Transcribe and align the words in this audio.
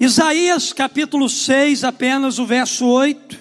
Isaías 0.00 0.72
capítulo 0.72 1.28
6, 1.28 1.82
apenas 1.82 2.38
o 2.38 2.46
verso 2.46 2.86
8. 2.86 3.36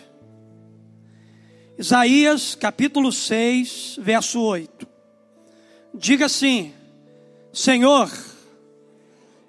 Isaías 1.78 2.56
capítulo 2.56 3.12
6, 3.12 3.99
verso 4.02 4.42
8. 4.42 4.88
Diga 5.94 6.26
assim: 6.26 6.74
Senhor, 7.54 8.12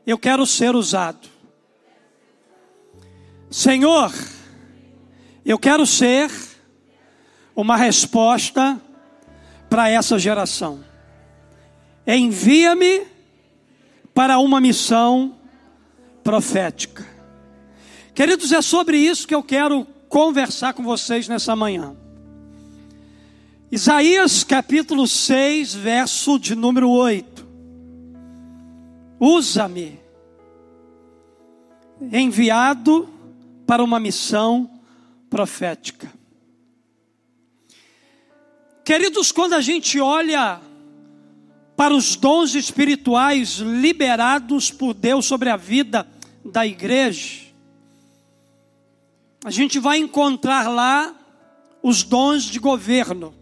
eu 0.06 0.18
quero 0.18 0.44
ser 0.44 0.76
usado. 0.76 1.26
Senhor, 3.50 4.12
eu 5.46 5.58
quero 5.58 5.86
ser 5.86 6.30
uma 7.56 7.78
resposta 7.78 8.78
para 9.70 9.88
essa 9.88 10.18
geração. 10.18 10.84
Envia-me 12.06 13.06
para 14.12 14.38
uma 14.38 14.60
missão 14.60 15.37
profética. 16.28 17.06
Queridos, 18.14 18.52
é 18.52 18.60
sobre 18.60 18.98
isso 18.98 19.26
que 19.26 19.34
eu 19.34 19.42
quero 19.42 19.86
conversar 20.10 20.74
com 20.74 20.82
vocês 20.82 21.26
nessa 21.26 21.56
manhã. 21.56 21.96
Isaías 23.72 24.44
capítulo 24.44 25.08
6, 25.08 25.72
verso 25.72 26.38
de 26.38 26.54
número 26.54 26.90
8. 26.90 27.48
Usa-me, 29.18 29.98
enviado 32.12 33.08
para 33.66 33.82
uma 33.82 33.98
missão 33.98 34.70
profética. 35.30 36.12
Queridos, 38.84 39.32
quando 39.32 39.54
a 39.54 39.62
gente 39.62 39.98
olha 39.98 40.60
para 41.74 41.94
os 41.94 42.16
dons 42.16 42.54
espirituais 42.54 43.60
liberados 43.60 44.70
por 44.70 44.92
Deus 44.92 45.24
sobre 45.24 45.48
a 45.48 45.56
vida 45.56 46.06
da 46.50 46.66
igreja, 46.66 47.48
a 49.44 49.50
gente 49.50 49.78
vai 49.78 49.98
encontrar 49.98 50.68
lá 50.68 51.14
os 51.82 52.02
dons 52.02 52.44
de 52.44 52.58
governo. 52.58 53.34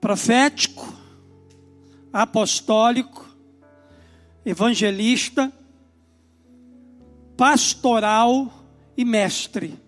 Profético, 0.00 0.94
apostólico, 2.12 3.26
evangelista, 4.44 5.52
pastoral 7.36 8.52
e 8.96 9.04
mestre. 9.04 9.78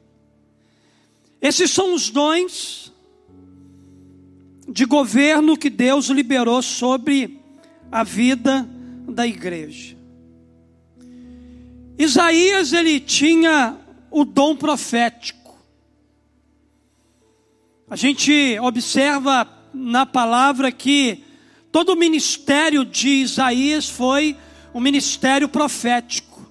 Esses 1.40 1.70
são 1.70 1.94
os 1.94 2.10
dons 2.10 2.92
de 4.68 4.84
governo 4.84 5.56
que 5.56 5.70
Deus 5.70 6.06
liberou 6.06 6.60
sobre 6.60 7.40
a 7.90 8.04
vida 8.04 8.68
da 9.10 9.26
igreja. 9.26 9.96
Isaías 11.98 12.72
ele 12.72 12.98
tinha 13.00 13.76
o 14.10 14.24
dom 14.24 14.56
profético. 14.56 15.58
A 17.88 17.96
gente 17.96 18.58
observa 18.60 19.48
na 19.74 20.06
palavra 20.06 20.70
que 20.70 21.24
todo 21.72 21.92
o 21.92 21.96
ministério 21.96 22.84
de 22.84 23.08
Isaías 23.08 23.88
foi 23.88 24.36
um 24.72 24.80
ministério 24.80 25.48
profético. 25.48 26.48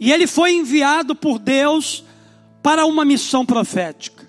E 0.00 0.10
ele 0.10 0.26
foi 0.26 0.52
enviado 0.54 1.14
por 1.14 1.38
Deus 1.38 2.02
para 2.62 2.86
uma 2.86 3.04
missão 3.04 3.44
profética. 3.44 4.28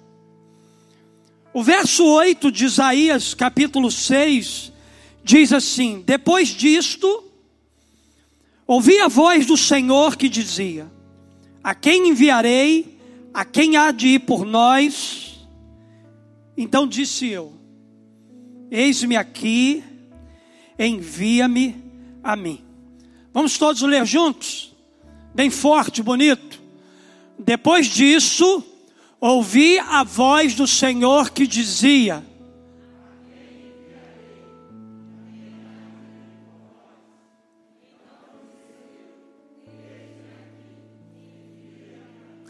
O 1.53 1.63
verso 1.63 2.03
8 2.03 2.51
de 2.51 2.66
Isaías, 2.66 3.33
capítulo 3.33 3.91
6, 3.91 4.72
diz 5.23 5.53
assim: 5.53 6.03
Depois 6.05 6.49
disto, 6.49 7.23
ouvi 8.67 9.00
a 9.00 9.07
voz 9.07 9.45
do 9.45 9.56
Senhor 9.56 10.16
que 10.17 10.28
dizia: 10.28 10.91
A 11.63 11.73
quem 11.73 12.09
enviarei? 12.09 13.00
A 13.34 13.44
quem 13.44 13.78
há 13.78 13.91
de 13.91 14.09
ir 14.09 14.19
por 14.19 14.45
nós? 14.45 15.47
Então 16.57 16.88
disse 16.88 17.28
eu: 17.28 17.53
Eis-me 18.69 19.16
aqui, 19.16 19.84
envia-me 20.78 21.75
a 22.23 22.35
mim. 22.35 22.63
Vamos 23.34 23.57
todos 23.57 23.81
ler 23.81 24.05
juntos? 24.05 24.75
Bem 25.34 25.50
forte, 25.50 26.03
bonito. 26.03 26.61
Depois 27.40 27.88
disso, 27.88 28.63
ouvi 29.19 29.79
a 29.79 30.03
voz 30.03 30.53
do 30.53 30.67
Senhor 30.67 31.31
que 31.31 31.47
dizia: 31.47 32.23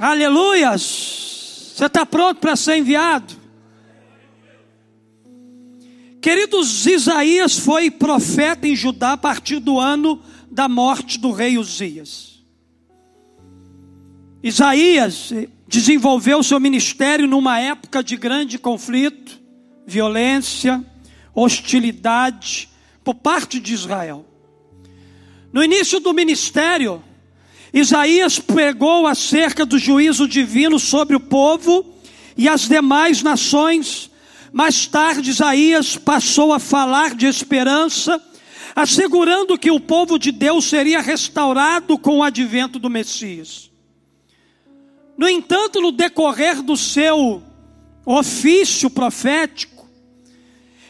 Aleluias! 0.04 1.72
Você 1.78 1.86
está 1.86 2.06
pronto 2.06 2.42
para 2.42 2.58
ser 2.58 2.76
enviado? 2.76 3.36
Queridos, 6.22 6.86
Isaías 6.86 7.58
foi 7.58 7.90
profeta 7.90 8.68
em 8.68 8.76
Judá 8.76 9.14
a 9.14 9.18
partir 9.18 9.60
do 9.60 9.80
ano 9.80 10.22
da 10.52 10.68
morte 10.68 11.18
do 11.18 11.32
rei 11.32 11.58
Uzias. 11.58 12.44
Isaías 14.44 15.32
desenvolveu 15.70 16.44
seu 16.44 16.60
ministério 16.60 17.26
numa 17.26 17.62
época 17.62 18.04
de 18.04 18.18
grande 18.18 18.60
conflito, 18.60 19.40
violência, 19.88 20.84
hostilidade 21.34 22.68
por 23.06 23.16
parte 23.16 23.58
de 23.58 23.74
Israel. 23.74 24.26
No 25.54 25.64
início 25.64 26.02
do 26.02 26.14
ministério, 26.14 27.02
Isaías 27.74 28.38
pregou 28.38 29.08
acerca 29.08 29.66
do 29.66 29.80
juízo 29.80 30.28
divino 30.28 30.78
sobre 30.78 31.16
o 31.16 31.20
povo 31.20 31.84
e 32.38 32.48
as 32.48 32.68
demais 32.68 33.24
nações. 33.24 34.12
Mais 34.52 34.86
tarde, 34.86 35.32
Isaías 35.32 35.98
passou 35.98 36.54
a 36.54 36.60
falar 36.60 37.16
de 37.16 37.26
esperança, 37.26 38.22
assegurando 38.76 39.58
que 39.58 39.72
o 39.72 39.80
povo 39.80 40.20
de 40.20 40.32
Deus 40.32 40.66
seria 40.66 41.02
restaurado 41.02 41.98
com 41.98 42.20
o 42.20 42.24
advento 42.24 42.78
do 42.78 42.92
Messias. 42.92 43.72
No 45.18 45.28
entanto, 45.28 45.82
no 45.82 45.92
decorrer 45.92 46.62
do 46.62 46.78
seu 46.78 47.42
ofício 48.06 48.90
profético, 48.90 49.73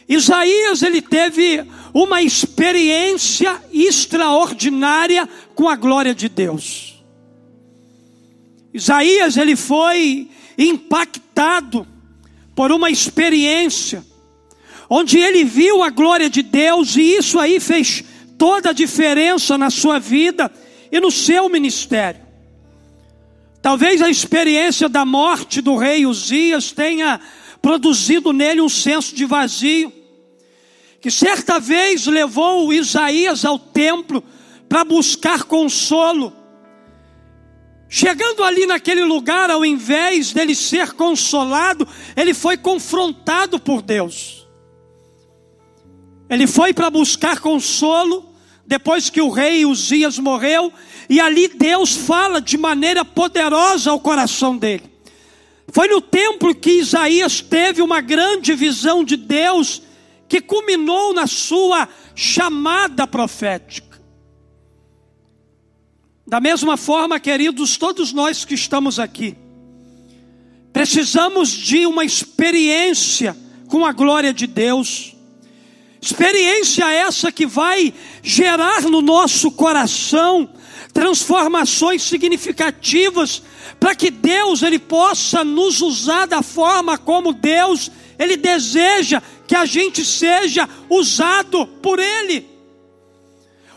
Isaías 0.08 0.82
ele 0.82 1.00
teve 1.00 1.64
uma 1.92 2.22
experiência 2.22 3.60
extraordinária 3.72 5.28
com 5.54 5.68
a 5.68 5.76
glória 5.76 6.14
de 6.14 6.28
Deus. 6.28 7.02
Isaías 8.72 9.36
ele 9.36 9.56
foi 9.56 10.28
impactado 10.58 11.86
por 12.54 12.70
uma 12.70 12.90
experiência 12.90 14.04
onde 14.88 15.18
ele 15.18 15.44
viu 15.44 15.82
a 15.82 15.90
glória 15.90 16.28
de 16.28 16.42
Deus 16.42 16.96
e 16.96 17.16
isso 17.16 17.38
aí 17.38 17.58
fez 17.58 18.04
toda 18.36 18.70
a 18.70 18.72
diferença 18.72 19.56
na 19.56 19.70
sua 19.70 19.98
vida 19.98 20.52
e 20.92 21.00
no 21.00 21.10
seu 21.10 21.48
ministério. 21.48 22.20
Talvez 23.62 24.02
a 24.02 24.10
experiência 24.10 24.88
da 24.88 25.06
morte 25.06 25.62
do 25.62 25.76
rei 25.76 26.04
Uzias 26.04 26.70
tenha 26.70 27.18
produzido 27.64 28.30
nele 28.30 28.60
um 28.60 28.68
senso 28.68 29.14
de 29.14 29.24
vazio 29.24 29.90
que 31.00 31.10
certa 31.10 31.58
vez 31.58 32.06
levou 32.06 32.70
Isaías 32.74 33.42
ao 33.42 33.58
templo 33.58 34.22
para 34.68 34.84
buscar 34.84 35.44
consolo. 35.44 36.30
Chegando 37.88 38.44
ali 38.44 38.66
naquele 38.66 39.02
lugar, 39.02 39.50
ao 39.50 39.64
invés 39.64 40.34
dele 40.34 40.54
ser 40.54 40.92
consolado, 40.92 41.88
ele 42.14 42.34
foi 42.34 42.58
confrontado 42.58 43.58
por 43.58 43.80
Deus. 43.80 44.46
Ele 46.28 46.46
foi 46.46 46.74
para 46.74 46.90
buscar 46.90 47.40
consolo, 47.40 48.28
depois 48.66 49.08
que 49.08 49.22
o 49.22 49.30
rei 49.30 49.64
Uzias 49.64 50.18
morreu, 50.18 50.70
e 51.08 51.18
ali 51.18 51.48
Deus 51.48 51.94
fala 51.94 52.42
de 52.42 52.58
maneira 52.58 53.06
poderosa 53.06 53.90
ao 53.90 54.00
coração 54.00 54.54
dele. 54.54 54.93
Foi 55.72 55.88
no 55.88 56.00
templo 56.00 56.54
que 56.54 56.78
Isaías 56.78 57.40
teve 57.40 57.82
uma 57.82 58.00
grande 58.00 58.54
visão 58.54 59.02
de 59.02 59.16
Deus 59.16 59.82
que 60.28 60.40
culminou 60.40 61.12
na 61.12 61.26
sua 61.26 61.88
chamada 62.14 63.06
profética. 63.06 64.00
Da 66.26 66.40
mesma 66.40 66.76
forma, 66.76 67.20
queridos, 67.20 67.76
todos 67.76 68.12
nós 68.12 68.44
que 68.44 68.54
estamos 68.54 68.98
aqui, 68.98 69.36
precisamos 70.72 71.50
de 71.50 71.86
uma 71.86 72.04
experiência 72.04 73.36
com 73.68 73.84
a 73.84 73.92
glória 73.92 74.32
de 74.32 74.46
Deus. 74.46 75.14
Experiência 76.00 76.90
essa 76.90 77.30
que 77.30 77.46
vai 77.46 77.92
gerar 78.22 78.82
no 78.82 79.02
nosso 79.02 79.50
coração 79.50 80.48
transformações 80.94 82.02
significativas 82.02 83.42
para 83.78 83.94
que 83.94 84.10
Deus 84.10 84.62
ele 84.62 84.78
possa 84.78 85.44
nos 85.44 85.82
usar 85.82 86.26
da 86.26 86.40
forma 86.40 86.96
como 86.96 87.32
Deus 87.34 87.90
ele 88.18 88.36
deseja 88.36 89.20
que 89.46 89.54
a 89.54 89.66
gente 89.66 90.04
seja 90.04 90.68
usado 90.88 91.66
por 91.66 91.98
Ele. 91.98 92.48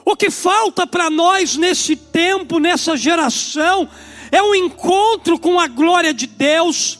O 0.06 0.16
que 0.16 0.30
falta 0.30 0.88
para 0.88 1.10
nós 1.10 1.58
nesse 1.58 1.96
tempo, 1.96 2.60
nessa 2.60 2.96
geração, 2.96 3.90
é 4.32 4.42
um 4.42 4.56
encontro 4.56 5.38
com 5.38 5.60
a 5.60 5.68
glória 5.68 6.14
de 6.14 6.28
Deus, 6.28 7.00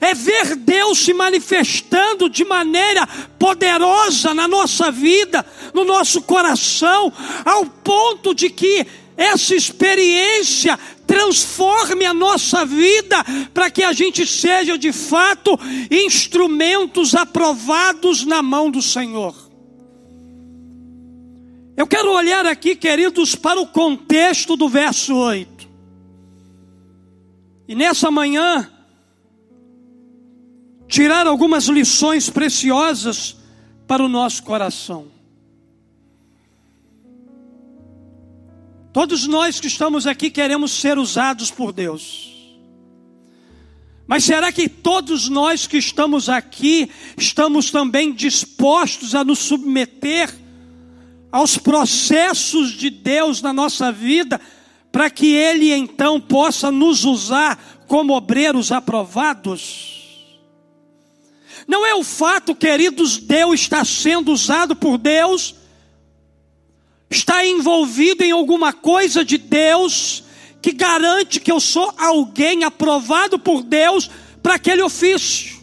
é 0.00 0.12
ver 0.12 0.56
Deus 0.56 0.98
se 0.98 1.12
manifestando 1.14 2.28
de 2.28 2.44
maneira 2.44 3.06
poderosa 3.38 4.34
na 4.34 4.48
nossa 4.48 4.90
vida, 4.90 5.46
no 5.72 5.84
nosso 5.84 6.22
coração, 6.22 7.12
ao 7.44 7.64
ponto 7.64 8.34
de 8.34 8.50
que 8.50 8.84
essa 9.18 9.52
experiência 9.52 10.78
transforme 11.04 12.04
a 12.04 12.14
nossa 12.14 12.64
vida 12.64 13.16
para 13.52 13.68
que 13.68 13.82
a 13.82 13.92
gente 13.92 14.24
seja 14.24 14.78
de 14.78 14.92
fato 14.92 15.58
instrumentos 15.90 17.16
aprovados 17.16 18.24
na 18.24 18.40
mão 18.40 18.70
do 18.70 18.80
Senhor. 18.80 19.34
Eu 21.76 21.86
quero 21.86 22.12
olhar 22.12 22.46
aqui, 22.46 22.76
queridos, 22.76 23.34
para 23.34 23.60
o 23.60 23.66
contexto 23.66 24.56
do 24.56 24.68
verso 24.68 25.16
8. 25.16 25.68
E 27.66 27.74
nessa 27.74 28.10
manhã, 28.10 28.70
tirar 30.86 31.26
algumas 31.26 31.64
lições 31.64 32.30
preciosas 32.30 33.36
para 33.86 34.04
o 34.04 34.08
nosso 34.08 34.44
coração. 34.44 35.17
Todos 38.92 39.26
nós 39.26 39.60
que 39.60 39.66
estamos 39.66 40.06
aqui 40.06 40.30
queremos 40.30 40.72
ser 40.72 40.98
usados 40.98 41.50
por 41.50 41.72
Deus. 41.72 42.34
Mas 44.06 44.24
será 44.24 44.50
que 44.50 44.68
todos 44.68 45.28
nós 45.28 45.66
que 45.66 45.76
estamos 45.76 46.28
aqui 46.28 46.90
estamos 47.16 47.70
também 47.70 48.12
dispostos 48.12 49.14
a 49.14 49.22
nos 49.22 49.38
submeter 49.38 50.34
aos 51.30 51.58
processos 51.58 52.72
de 52.72 52.90
Deus 52.90 53.42
na 53.42 53.52
nossa 53.52 53.92
vida, 53.92 54.40
para 54.90 55.10
que 55.10 55.34
Ele 55.34 55.72
então 55.72 56.20
possa 56.20 56.70
nos 56.70 57.04
usar 57.04 57.82
como 57.86 58.14
obreiros 58.14 58.72
aprovados. 58.72 59.96
Não 61.66 61.84
é 61.84 61.94
o 61.94 62.02
fato, 62.02 62.54
queridos, 62.54 63.18
Deus 63.18 63.60
está 63.60 63.84
sendo 63.84 64.32
usado 64.32 64.74
por 64.74 64.96
Deus, 64.96 65.54
está 67.10 67.44
envolvido 67.46 68.22
em 68.22 68.32
alguma 68.32 68.72
coisa 68.72 69.24
de 69.24 69.38
Deus, 69.38 70.24
que 70.60 70.72
garante 70.72 71.40
que 71.40 71.50
eu 71.50 71.60
sou 71.60 71.92
alguém 71.96 72.64
aprovado 72.64 73.38
por 73.38 73.62
Deus 73.62 74.10
para 74.42 74.54
aquele 74.54 74.82
ofício, 74.82 75.56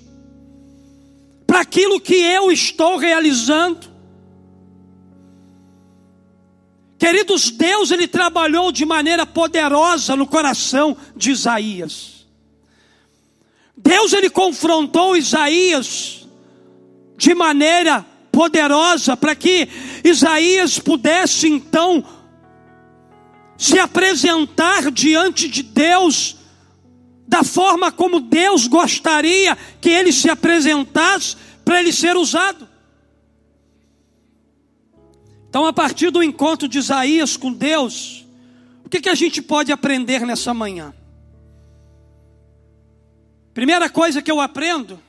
para 1.46 1.60
aquilo 1.62 2.00
que 2.00 2.16
eu 2.16 2.52
estou 2.52 2.98
realizando. 2.98 3.94
Queridos, 6.98 7.52
Deus 7.52 7.92
ele 7.92 8.08
trabalhou 8.08 8.72
de 8.72 8.86
maneira 8.86 9.26
poderosa 9.26 10.16
no 10.16 10.26
coração 10.26 10.98
de 11.16 11.32
Isaías. 11.32 12.26
Deus 13.78 14.14
ele 14.14 14.30
confrontou 14.30 15.16
Isaías 15.16 16.26
de 17.18 17.36
maneira 17.36 18.06
poderosa 18.36 19.16
para 19.16 19.34
que 19.34 19.70
Isaías 20.04 20.78
pudesse 20.78 21.48
então 21.48 22.04
se 23.58 23.80
apresentar 23.80 24.92
diante 24.92 25.48
de 25.48 25.64
Deus 25.64 26.36
da 27.26 27.46
forma 27.46 27.94
como 27.94 28.20
Deus 28.20 28.68
gostaria 28.68 29.58
que 29.80 29.90
ele 29.90 30.12
se 30.12 30.30
apresentasse 30.30 31.38
para 31.64 31.80
ele 31.80 31.94
ser 31.94 32.18
usado. 32.18 32.68
Então, 35.48 35.66
a 35.66 35.72
partir 35.72 36.12
do 36.12 36.22
encontro 36.22 36.68
de 36.68 36.78
Isaías 36.78 37.38
com 37.38 37.54
Deus, 37.54 38.26
o 38.84 38.90
que, 38.90 39.00
que 39.00 39.10
a 39.10 39.16
gente 39.16 39.42
pode 39.42 39.72
aprender 39.72 40.26
nessa 40.26 40.54
manhã? 40.54 40.94
Primeira 43.54 43.90
coisa 43.90 44.22
que 44.22 44.30
eu 44.30 44.42
aprendo, 44.42 45.00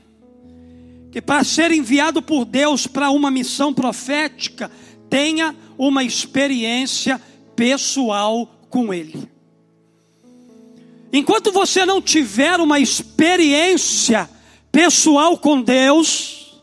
que 1.17 1.23
para 1.23 1.43
ser 1.45 1.73
enviado 1.73 2.21
por 2.21 2.45
Deus 2.45 2.87
para 2.87 3.11
uma 3.11 3.31
missão 3.31 3.73
profética, 3.73 4.71
tenha 5.09 5.57
uma 5.79 6.05
experiência 6.05 7.19
pessoal 7.57 8.47
com 8.69 8.93
Ele. 8.93 9.27
Enquanto 11.11 11.51
você 11.51 11.87
não 11.87 12.03
tiver 12.03 12.61
uma 12.61 12.79
experiência 12.79 14.29
pessoal 14.71 15.39
com 15.39 15.63
Deus, 15.63 16.63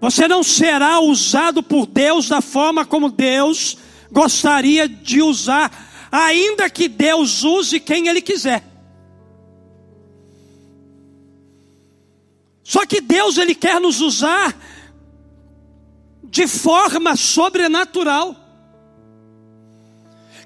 você 0.00 0.26
não 0.26 0.42
será 0.42 1.00
usado 1.00 1.62
por 1.62 1.84
Deus 1.84 2.30
da 2.30 2.40
forma 2.40 2.86
como 2.86 3.10
Deus 3.10 3.76
gostaria 4.10 4.88
de 4.88 5.20
usar, 5.20 6.08
ainda 6.10 6.70
que 6.70 6.88
Deus 6.88 7.44
use 7.44 7.78
quem 7.78 8.08
Ele 8.08 8.22
quiser. 8.22 8.73
Só 12.74 12.84
que 12.84 13.00
Deus 13.00 13.38
Ele 13.38 13.54
quer 13.54 13.80
nos 13.80 14.00
usar 14.00 14.52
de 16.24 16.48
forma 16.48 17.14
sobrenatural. 17.14 18.34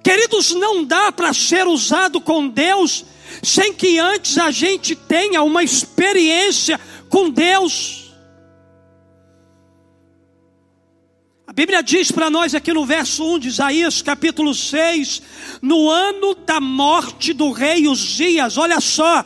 Queridos, 0.04 0.52
não 0.52 0.84
dá 0.84 1.10
para 1.10 1.32
ser 1.32 1.66
usado 1.66 2.20
com 2.20 2.46
Deus 2.46 3.02
sem 3.42 3.72
que 3.72 3.98
antes 3.98 4.36
a 4.36 4.50
gente 4.50 4.94
tenha 4.94 5.42
uma 5.42 5.64
experiência 5.64 6.78
com 7.08 7.30
Deus. 7.30 8.12
Bíblia 11.54 11.82
diz 11.82 12.12
para 12.12 12.28
nós 12.28 12.54
aqui 12.54 12.74
no 12.74 12.84
verso 12.84 13.24
1 13.24 13.38
de 13.38 13.48
Isaías, 13.48 14.02
capítulo 14.02 14.54
6, 14.54 15.22
no 15.62 15.88
ano 15.88 16.34
da 16.34 16.60
morte 16.60 17.32
do 17.32 17.50
rei 17.50 17.88
Uzias, 17.88 18.58
olha 18.58 18.80
só, 18.82 19.24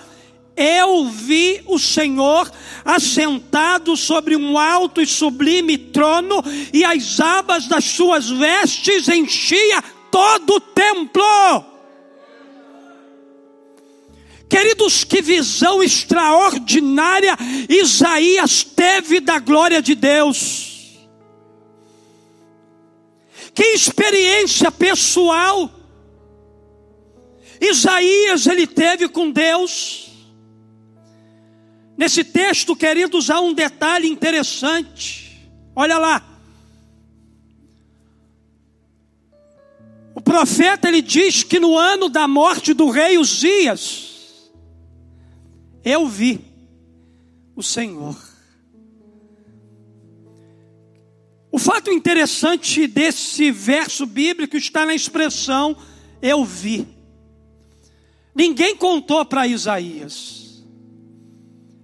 eu 0.57 1.07
vi 1.07 1.63
o 1.67 1.79
Senhor 1.79 2.51
assentado 2.85 3.97
sobre 3.97 4.37
um 4.37 4.59
alto 4.59 5.01
e 5.01 5.07
sublime 5.07 5.79
trono, 5.79 6.43
e 6.73 6.85
as 6.85 7.21
abas 7.21 7.67
das 7.67 7.85
suas 7.85 8.29
vestes 8.29 9.09
enchia 9.09 9.83
todo 10.11 10.57
o 10.57 10.61
templo. 10.61 11.23
Queridos, 14.49 15.03
que 15.03 15.23
visão 15.23 15.83
extraordinária 15.83 17.37
Isaías 17.71 18.63
teve 18.63 19.19
da 19.19 19.39
glória 19.39 19.81
de 19.81 19.95
Deus. 19.95 20.99
Que 23.55 23.65
experiência 23.65 24.71
pessoal 24.71 25.71
Isaías 27.63 28.47
ele 28.47 28.67
teve 28.67 29.09
com 29.09 29.31
Deus. 29.31 30.12
Nesse 31.97 32.25
texto, 32.25 32.75
queridos, 32.75 33.31
há 33.31 33.41
um 33.41 33.53
detalhe 33.53 34.09
interessante. 34.09 35.51
Olha 35.75 35.99
lá. 35.99 36.29
O 40.15 40.21
profeta 40.21 40.89
ele 40.89 41.03
diz 41.03 41.43
que 41.43 41.59
no 41.59 41.77
ano 41.77 42.09
da 42.09 42.29
morte 42.29 42.75
do 42.75 42.91
rei 42.91 43.19
Uzias, 43.19 44.51
eu 45.85 46.07
vi 46.07 46.41
o 47.57 47.63
Senhor. 47.63 48.17
O 51.51 51.59
fato 51.59 51.91
interessante 51.91 52.87
desse 52.87 53.51
verso 53.51 54.07
bíblico 54.07 54.57
está 54.57 54.87
na 54.87 54.95
expressão 54.95 55.77
eu 56.23 56.45
vi. 56.45 56.87
Ninguém 58.33 58.77
contou 58.77 59.25
para 59.25 59.47
Isaías. 59.47 60.42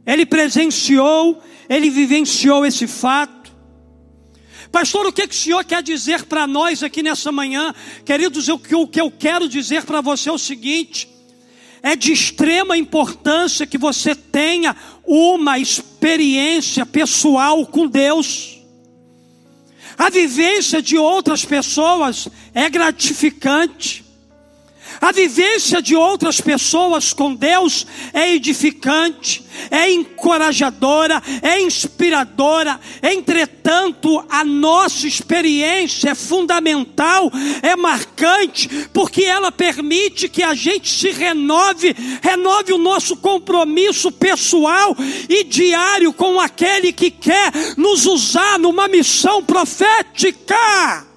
Ele 0.09 0.25
presenciou, 0.25 1.39
ele 1.69 1.91
vivenciou 1.91 2.65
esse 2.65 2.87
fato. 2.87 3.53
Pastor, 4.73 5.07
o 5.07 5.13
que, 5.13 5.29
que 5.29 5.35
o 5.35 5.39
senhor 5.39 5.63
quer 5.67 5.83
dizer 5.83 6.25
para 6.25 6.47
nós 6.47 6.83
aqui 6.83 7.03
nessa 7.03 7.31
manhã? 7.31 7.75
Queridos, 8.07 8.49
o 8.49 8.59
que 8.59 8.99
eu 8.99 9.11
quero 9.11 9.47
dizer 9.47 9.85
para 9.85 10.01
você 10.01 10.31
é 10.31 10.33
o 10.33 10.39
seguinte: 10.39 11.11
é 11.83 11.95
de 11.95 12.11
extrema 12.11 12.75
importância 12.75 13.67
que 13.67 13.77
você 13.77 14.15
tenha 14.15 14.75
uma 15.07 15.59
experiência 15.59 16.87
pessoal 16.87 17.67
com 17.67 17.87
Deus. 17.87 18.59
A 19.99 20.09
vivência 20.09 20.81
de 20.81 20.97
outras 20.97 21.45
pessoas 21.45 22.29
é 22.55 22.71
gratificante. 22.71 24.08
A 25.01 25.13
vivência 25.13 25.81
de 25.81 25.95
outras 25.95 26.41
pessoas 26.41 27.13
com 27.13 27.35
Deus 27.35 27.87
é 28.13 28.35
edificante, 28.35 29.45
é 29.71 29.91
encorajadora, 29.93 31.23
é 31.41 31.61
inspiradora. 31.61 32.81
Entretanto, 33.03 34.25
a 34.29 34.45
nossa 34.45 35.07
experiência 35.07 36.11
é 36.11 36.15
fundamental, 36.15 37.31
é 37.63 37.77
marcante, 37.77 38.69
porque 38.93 39.25
ela 39.25 39.53
permite 39.53 40.29
que 40.29 40.43
a 40.43 40.55
gente 40.55 40.91
se 40.91 41.11
renove, 41.11 41.95
renove 42.21 42.73
o 42.73 42.79
nosso 42.79 43.17
compromisso 43.17 44.11
pessoal 44.11 44.97
e 45.29 45.45
diário 45.45 46.13
com 46.13 46.41
aquele 46.41 46.93
que 46.93 47.11
quer 47.11 47.53
nos 47.77 48.05
usar 48.05 48.59
numa 48.59 48.89
missão 48.89 49.45
profética. 49.45 51.08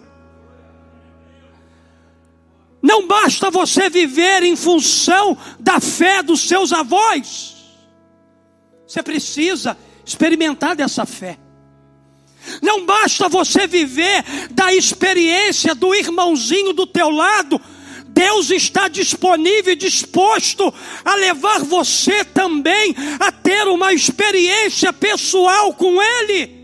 Não 2.82 3.06
basta 3.06 3.52
você 3.52 3.90
viver 3.90 4.44
em 4.44 4.56
função 4.56 5.38
da 5.60 5.80
fé 5.80 6.24
dos 6.24 6.42
seus 6.42 6.74
avós. 6.74 7.56
Você 8.88 9.04
precisa 9.04 9.78
experimentar 10.04 10.76
dessa 10.76 11.06
fé. 11.06 11.38
Não 12.62 12.86
basta 12.86 13.30
você 13.30 13.68
viver 13.68 14.24
da 14.50 14.74
experiência 14.74 15.76
do 15.76 15.94
irmãozinho 15.94 16.74
do 16.74 16.88
teu 16.88 17.10
lado. 17.10 17.62
Deus 18.08 18.50
está 18.50 18.88
disponível 18.88 19.74
e 19.74 19.76
disposto 19.76 20.74
a 21.06 21.16
levar 21.16 21.64
você 21.64 22.26
também 22.26 22.96
a 23.20 23.32
ter 23.32 23.68
uma 23.68 23.94
experiência 23.94 24.92
pessoal 24.92 25.74
com 25.74 26.02
Ele. 26.02 26.62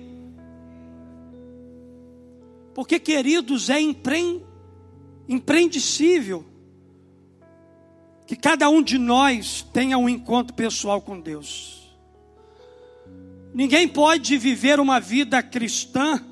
Porque, 2.74 3.00
queridos, 3.00 3.70
é 3.70 3.80
empre... 3.80 4.47
impreendível 5.27 6.46
que 8.25 8.36
cada 8.36 8.69
um 8.69 8.81
de 8.81 8.98
nós 8.98 9.65
tenha 9.74 9.98
um 9.98 10.10
encontro 10.10 10.53
pessoal 10.53 11.01
com 11.01 11.19
Deus. 11.19 11.96
Ninguém 13.53 13.88
pode 13.88 14.38
viver 14.38 14.79
uma 14.79 15.00
vida 15.00 15.41
cristã 15.41 16.24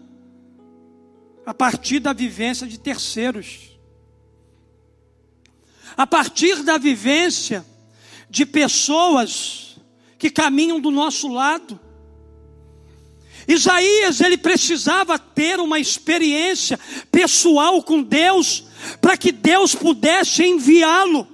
a 1.46 1.54
partir 1.54 2.00
da 2.00 2.12
vivência 2.12 2.68
de 2.68 2.80
terceiros, 2.80 3.80
a 5.96 6.06
partir 6.06 6.64
da 6.64 6.78
vivência 6.78 7.66
de 8.30 8.46
pessoas 8.46 9.78
que 10.18 10.30
caminham 10.30 10.80
do 10.80 10.92
nosso 10.92 11.28
lado. 11.28 11.80
Isaías, 13.48 14.22
ele 14.22 14.38
precisava 14.38 15.20
ter 15.20 15.60
uma 15.60 15.80
experiência 15.80 16.80
pessoal 17.12 17.82
com 17.84 18.02
Deus, 18.02 18.64
para 19.00 19.16
que 19.18 19.32
Deus 19.32 19.76
pudesse 19.76 20.44
enviá-lo. 20.44 21.28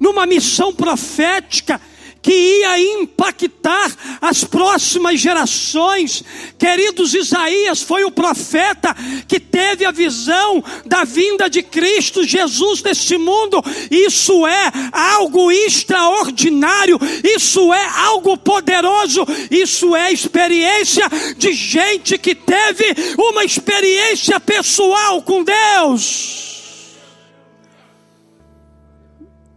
Numa 0.00 0.26
missão 0.26 0.72
profética 0.72 1.80
que 2.22 2.32
ia 2.32 2.78
impactar 2.78 3.90
as 4.20 4.44
próximas 4.44 5.20
gerações. 5.20 6.22
Queridos, 6.56 7.12
Isaías 7.14 7.82
foi 7.82 8.04
o 8.04 8.12
profeta 8.12 8.94
que 9.26 9.40
teve 9.40 9.84
a 9.84 9.90
visão 9.90 10.62
da 10.86 11.02
vinda 11.02 11.50
de 11.50 11.62
Cristo 11.62 12.22
Jesus 12.24 12.80
neste 12.82 13.18
mundo. 13.18 13.62
Isso 13.90 14.46
é 14.46 14.72
algo 14.92 15.50
extraordinário, 15.50 16.98
isso 17.24 17.74
é 17.74 17.88
algo 17.98 18.36
poderoso, 18.36 19.26
isso 19.50 19.96
é 19.96 20.12
experiência 20.12 21.08
de 21.36 21.52
gente 21.52 22.16
que 22.16 22.34
teve 22.34 22.94
uma 23.18 23.44
experiência 23.44 24.38
pessoal 24.38 25.20
com 25.22 25.42
Deus. 25.42 26.51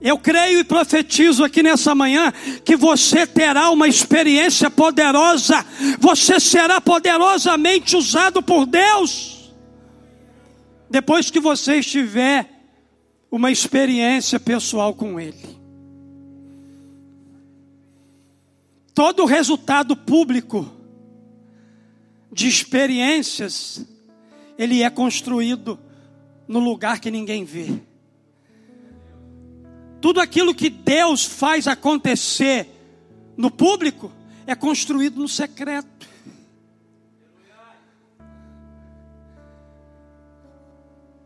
Eu 0.05 0.19
creio 0.19 0.59
e 0.59 0.63
profetizo 0.63 1.43
aqui 1.43 1.63
nessa 1.63 1.95
manhã 1.95 2.31
que 2.63 2.75
você 2.75 3.25
terá 3.25 3.71
uma 3.71 3.87
experiência 3.87 4.69
poderosa, 4.69 5.65
você 5.99 6.39
será 6.39 6.79
poderosamente 6.79 7.97
usado 7.97 8.39
por 8.43 8.67
Deus, 8.67 9.51
depois 10.87 11.31
que 11.31 11.39
você 11.39 11.77
estiver 11.77 12.47
uma 13.31 13.49
experiência 13.51 14.39
pessoal 14.39 14.93
com 14.93 15.19
Ele. 15.19 15.57
Todo 18.93 19.25
resultado 19.25 19.95
público 19.95 20.71
de 22.31 22.47
experiências, 22.47 23.83
ele 24.55 24.83
é 24.83 24.89
construído 24.91 25.79
no 26.47 26.59
lugar 26.59 26.99
que 26.99 27.09
ninguém 27.09 27.43
vê. 27.43 27.81
Tudo 30.01 30.19
aquilo 30.19 30.53
que 30.53 30.69
Deus 30.69 31.25
faz 31.25 31.67
acontecer 31.67 32.69
no 33.35 33.49
público 33.49 34.11
é 34.45 34.55
construído 34.55 35.19
no 35.19 35.27
secreto. 35.27 36.07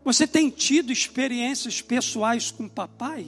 Você 0.02 0.26
tem 0.26 0.50
tido 0.50 0.92
experiências 0.92 1.80
pessoais 1.80 2.50
com 2.50 2.68
papai? 2.68 3.26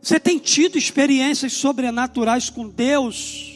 Você 0.00 0.18
tem 0.18 0.38
tido 0.38 0.76
experiências 0.76 1.52
sobrenaturais 1.52 2.50
com 2.50 2.68
Deus? 2.68 3.52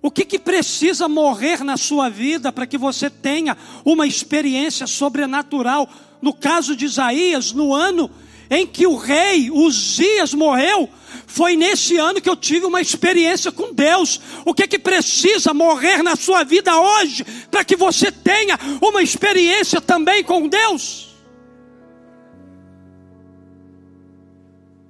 O 0.00 0.12
que, 0.12 0.24
que 0.24 0.38
precisa 0.38 1.08
morrer 1.08 1.64
na 1.64 1.76
sua 1.76 2.08
vida 2.08 2.52
para 2.52 2.66
que 2.66 2.78
você 2.78 3.10
tenha 3.10 3.56
uma 3.84 4.06
experiência 4.06 4.86
sobrenatural 4.86 5.90
no 6.20 6.32
caso 6.32 6.74
de 6.74 6.84
Isaías, 6.84 7.52
no 7.52 7.74
ano 7.74 8.10
em 8.50 8.66
que 8.66 8.86
o 8.86 8.96
rei 8.96 9.50
Uzias 9.50 10.32
morreu, 10.32 10.88
foi 11.26 11.56
nesse 11.56 11.96
ano 11.98 12.20
que 12.20 12.28
eu 12.28 12.36
tive 12.36 12.66
uma 12.66 12.80
experiência 12.80 13.52
com 13.52 13.72
Deus. 13.72 14.20
O 14.44 14.54
que 14.54 14.62
é 14.62 14.66
que 14.66 14.78
precisa 14.78 15.52
morrer 15.52 16.02
na 16.02 16.16
sua 16.16 16.44
vida 16.44 16.78
hoje 16.78 17.24
para 17.50 17.64
que 17.64 17.76
você 17.76 18.10
tenha 18.10 18.58
uma 18.80 19.02
experiência 19.02 19.80
também 19.80 20.24
com 20.24 20.48
Deus? 20.48 21.08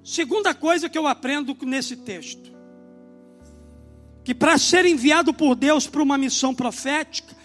Segunda 0.04 0.54
coisa 0.54 0.88
que 0.88 0.96
eu 0.96 1.06
aprendo 1.06 1.56
nesse 1.62 1.96
texto, 1.96 2.50
que 4.24 4.34
para 4.34 4.56
ser 4.56 4.86
enviado 4.86 5.34
por 5.34 5.54
Deus 5.54 5.86
para 5.86 6.02
uma 6.02 6.16
missão 6.16 6.54
profética, 6.54 7.36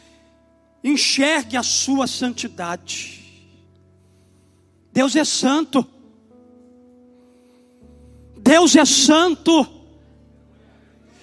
enxergue 0.84 1.58
a 1.58 1.64
sua 1.64 2.08
santidade. 2.08 3.23
Deus 4.94 5.16
é 5.16 5.26
santo. 5.26 5.86
Deus 8.38 8.76
é 8.76 8.86
santo. 8.86 9.68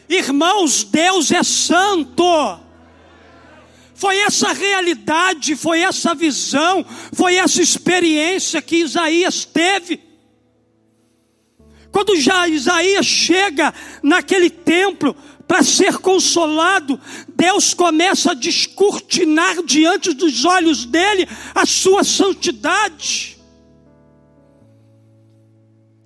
Irmãos, 0.09 0.83
Deus 0.83 1.31
é 1.31 1.45
santo. 1.45 2.25
Foi 3.95 4.19
essa 4.19 4.53
realidade, 4.53 5.55
foi 5.55 5.83
essa 5.83 6.15
visão, 6.15 6.85
foi 7.13 7.37
essa 7.37 7.63
experiência 7.63 8.61
que 8.61 8.77
Isaías 8.77 9.45
teve. 9.45 10.01
Quando 11.93 12.17
já 12.17 12.49
Isaías 12.49 13.07
chega 13.07 13.73
naquele 14.03 14.51
templo 14.51 15.15
para 15.47 15.63
ser 15.63 15.99
consolado, 15.99 17.01
Deus 17.37 17.75
começa 17.75 18.33
a 18.33 18.35
descortinar 18.35 19.63
diante 19.65 20.13
dos 20.15 20.45
olhos 20.45 20.85
dele 20.85 21.29
a 21.55 21.67
sua 21.67 22.03
santidade. 22.03 23.40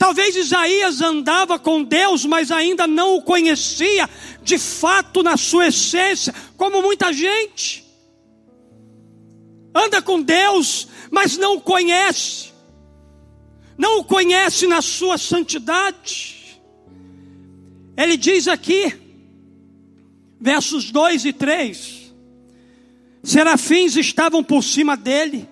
Talvez 0.04 0.36
Isaías 0.36 1.00
andava 1.00 1.58
com 1.58 1.82
Deus, 1.82 2.26
mas 2.26 2.50
ainda 2.50 2.86
não 2.86 3.16
o 3.16 3.22
conhecia 3.22 4.06
de 4.42 4.58
fato 4.58 5.22
na 5.22 5.34
sua 5.38 5.68
essência, 5.68 6.34
como 6.58 6.82
muita 6.82 7.10
gente. 7.10 7.82
Anda 9.74 10.02
com 10.02 10.20
Deus, 10.20 10.88
mas 11.10 11.38
não 11.38 11.54
o 11.56 11.60
conhece. 11.62 12.52
Não 13.78 14.00
o 14.00 14.04
conhece 14.04 14.66
na 14.66 14.82
sua 14.82 15.16
santidade. 15.16 16.60
Ele 17.96 18.18
diz 18.18 18.46
aqui, 18.46 18.92
versos 20.38 20.90
2 20.90 21.24
e 21.24 21.32
3: 21.32 22.12
Serafins 23.22 23.96
estavam 23.96 24.44
por 24.44 24.62
cima 24.62 24.98
dele, 24.98 25.48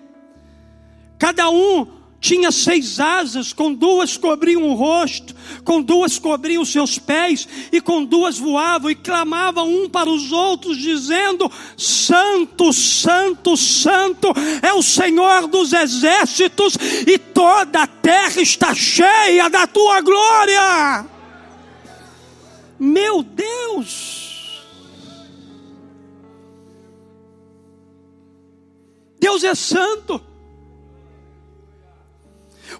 cada 1.17 1.49
um 1.49 2.02
tinha 2.23 2.53
seis 2.53 3.01
asas, 3.01 3.51
com 3.51 3.73
duas 3.73 4.15
cobriam 4.15 4.63
o 4.63 4.75
rosto, 4.75 5.35
com 5.65 5.81
duas 5.81 6.17
cobriam 6.17 6.61
os 6.63 6.71
seus 6.71 6.97
pés, 6.97 7.45
e 7.69 7.81
com 7.81 8.05
duas 8.05 8.39
voavam 8.39 8.89
e 8.89 8.95
clamavam 8.95 9.69
um 9.69 9.89
para 9.89 10.09
os 10.09 10.31
outros, 10.31 10.77
dizendo: 10.77 11.51
Santo, 11.77 12.71
Santo, 12.71 13.57
Santo 13.57 14.29
é 14.61 14.71
o 14.71 14.81
Senhor 14.81 15.47
dos 15.47 15.73
exércitos, 15.73 16.77
e 17.05 17.17
toda 17.17 17.83
a 17.83 17.87
terra 17.87 18.41
está 18.41 18.73
cheia 18.73 19.49
da 19.49 19.67
tua 19.67 19.99
glória. 19.99 21.05
Meu 22.79 23.21
Deus! 23.21 24.63
Deus 29.19 29.43
é 29.43 29.53
santo. 29.53 30.32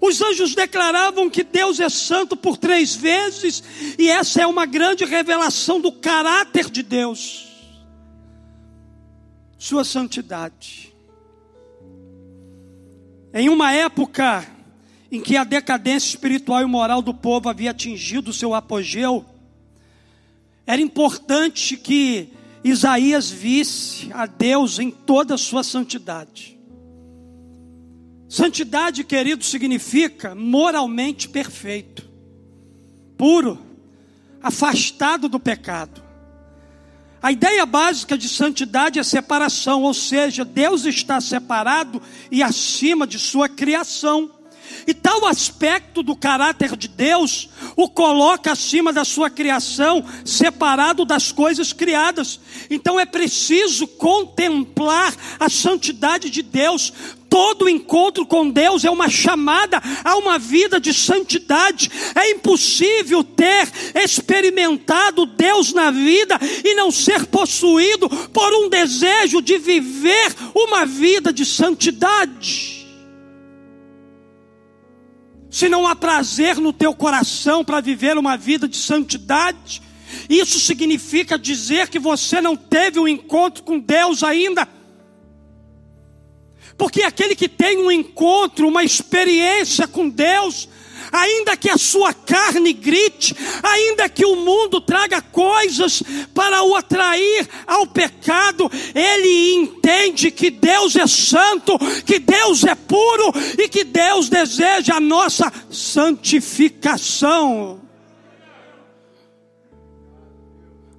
Os 0.00 0.20
anjos 0.20 0.54
declaravam 0.54 1.30
que 1.30 1.42
Deus 1.42 1.80
é 1.80 1.88
santo 1.88 2.36
por 2.36 2.56
três 2.56 2.94
vezes, 2.94 3.62
e 3.98 4.08
essa 4.08 4.42
é 4.42 4.46
uma 4.46 4.66
grande 4.66 5.04
revelação 5.04 5.80
do 5.80 5.92
caráter 5.92 6.70
de 6.70 6.82
Deus, 6.82 7.46
Sua 9.58 9.84
santidade. 9.84 10.94
Em 13.32 13.48
uma 13.48 13.72
época 13.72 14.46
em 15.10 15.20
que 15.20 15.36
a 15.36 15.44
decadência 15.44 16.08
espiritual 16.08 16.62
e 16.62 16.66
moral 16.66 17.00
do 17.00 17.14
povo 17.14 17.48
havia 17.48 17.70
atingido 17.70 18.30
o 18.30 18.34
seu 18.34 18.54
apogeu, 18.54 19.24
era 20.66 20.80
importante 20.80 21.76
que 21.76 22.30
Isaías 22.64 23.30
visse 23.30 24.10
a 24.12 24.26
Deus 24.26 24.78
em 24.78 24.90
toda 24.90 25.34
a 25.34 25.38
sua 25.38 25.62
santidade. 25.62 26.58
Santidade, 28.34 29.04
querido, 29.04 29.44
significa 29.44 30.34
moralmente 30.34 31.28
perfeito, 31.28 32.10
puro, 33.16 33.64
afastado 34.42 35.28
do 35.28 35.38
pecado. 35.38 36.02
A 37.22 37.30
ideia 37.30 37.64
básica 37.64 38.18
de 38.18 38.28
santidade 38.28 38.98
é 38.98 39.04
separação, 39.04 39.84
ou 39.84 39.94
seja, 39.94 40.44
Deus 40.44 40.84
está 40.84 41.20
separado 41.20 42.02
e 42.28 42.42
acima 42.42 43.06
de 43.06 43.20
sua 43.20 43.48
criação. 43.48 44.28
E 44.86 44.92
tal 44.92 45.26
aspecto 45.26 46.02
do 46.02 46.14
caráter 46.14 46.76
de 46.76 46.88
Deus 46.88 47.48
o 47.76 47.88
coloca 47.88 48.52
acima 48.52 48.92
da 48.92 49.04
sua 49.04 49.30
criação, 49.30 50.04
separado 50.24 51.04
das 51.04 51.32
coisas 51.32 51.72
criadas. 51.72 52.38
Então 52.70 52.98
é 52.98 53.06
preciso 53.06 53.86
contemplar 53.86 55.14
a 55.38 55.48
santidade 55.48 56.30
de 56.30 56.42
Deus. 56.42 56.92
Todo 57.28 57.68
encontro 57.68 58.24
com 58.24 58.48
Deus 58.48 58.84
é 58.84 58.90
uma 58.90 59.08
chamada 59.08 59.82
a 60.04 60.16
uma 60.16 60.38
vida 60.38 60.78
de 60.78 60.94
santidade. 60.94 61.90
É 62.14 62.30
impossível 62.30 63.24
ter 63.24 63.68
experimentado 63.94 65.26
Deus 65.26 65.72
na 65.72 65.90
vida 65.90 66.38
e 66.64 66.74
não 66.74 66.92
ser 66.92 67.26
possuído 67.26 68.08
por 68.08 68.52
um 68.54 68.68
desejo 68.68 69.42
de 69.42 69.58
viver 69.58 70.34
uma 70.54 70.86
vida 70.86 71.32
de 71.32 71.44
santidade 71.44 72.73
se 75.54 75.68
não 75.68 75.86
há 75.86 75.94
prazer 75.94 76.56
no 76.56 76.72
teu 76.72 76.92
coração 76.92 77.64
para 77.64 77.80
viver 77.80 78.18
uma 78.18 78.36
vida 78.36 78.66
de 78.66 78.76
santidade, 78.76 79.80
isso 80.28 80.58
significa 80.58 81.38
dizer 81.38 81.86
que 81.86 82.00
você 82.00 82.40
não 82.40 82.56
teve 82.56 82.98
um 82.98 83.06
encontro 83.06 83.62
com 83.62 83.78
Deus 83.78 84.24
ainda. 84.24 84.66
Porque 86.76 87.04
aquele 87.04 87.36
que 87.36 87.48
tem 87.48 87.78
um 87.78 87.88
encontro, 87.88 88.66
uma 88.66 88.82
experiência 88.82 89.86
com 89.86 90.08
Deus, 90.08 90.68
ainda 91.14 91.56
que 91.56 91.70
a 91.70 91.78
sua 91.78 92.12
carne 92.12 92.72
grite, 92.72 93.36
ainda 93.62 94.08
que 94.08 94.26
o 94.26 94.34
mundo 94.34 94.80
traga 94.80 95.22
coisas 95.22 96.02
para 96.34 96.64
o 96.64 96.74
atrair 96.74 97.48
ao 97.64 97.86
pecado, 97.86 98.68
ele 98.92 99.54
entende 99.54 100.32
que 100.32 100.50
Deus 100.50 100.96
é 100.96 101.06
santo, 101.06 101.78
que 102.04 102.18
Deus 102.18 102.64
é 102.64 102.74
puro 102.74 103.32
e 103.56 103.68
que 103.68 103.84
Deus 103.84 104.28
deseja 104.28 104.96
a 104.96 105.00
nossa 105.00 105.52
santificação. 105.70 107.80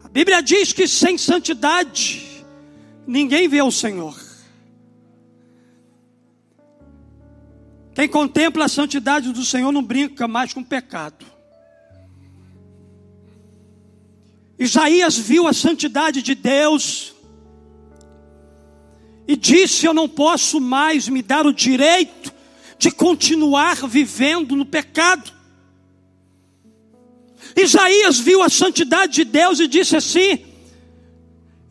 A 0.02 0.08
Bíblia 0.08 0.42
diz 0.42 0.72
que 0.72 0.88
sem 0.88 1.18
santidade 1.18 2.46
ninguém 3.06 3.50
vê 3.50 3.62
o 3.62 3.70
Senhor. 3.70 4.25
Quem 7.96 8.10
contempla 8.10 8.66
a 8.66 8.68
santidade 8.68 9.32
do 9.32 9.46
Senhor 9.46 9.72
não 9.72 9.82
brinca 9.82 10.28
mais 10.28 10.54
com 10.54 10.62
pecado. 10.62 11.26
Isaías 14.60 15.18
viu 15.18 15.48
a 15.48 15.54
santidade 15.54 16.22
de 16.22 16.36
Deus 16.36 17.16
e 19.26 19.38
disse: 19.38 19.86
Eu 19.86 19.94
não 19.94 20.10
posso 20.10 20.60
mais 20.60 21.08
me 21.08 21.22
dar 21.22 21.46
o 21.46 21.54
direito 21.54 22.34
de 22.78 22.92
continuar 22.92 23.88
vivendo 23.88 24.58
no 24.58 24.66
pecado. 24.66 25.32
Isaías 27.56 28.20
viu 28.20 28.44
a 28.44 28.50
santidade 28.50 29.14
de 29.14 29.24
Deus 29.24 29.62
e 29.62 29.70
disse 29.70 29.96
assim: 29.96 30.46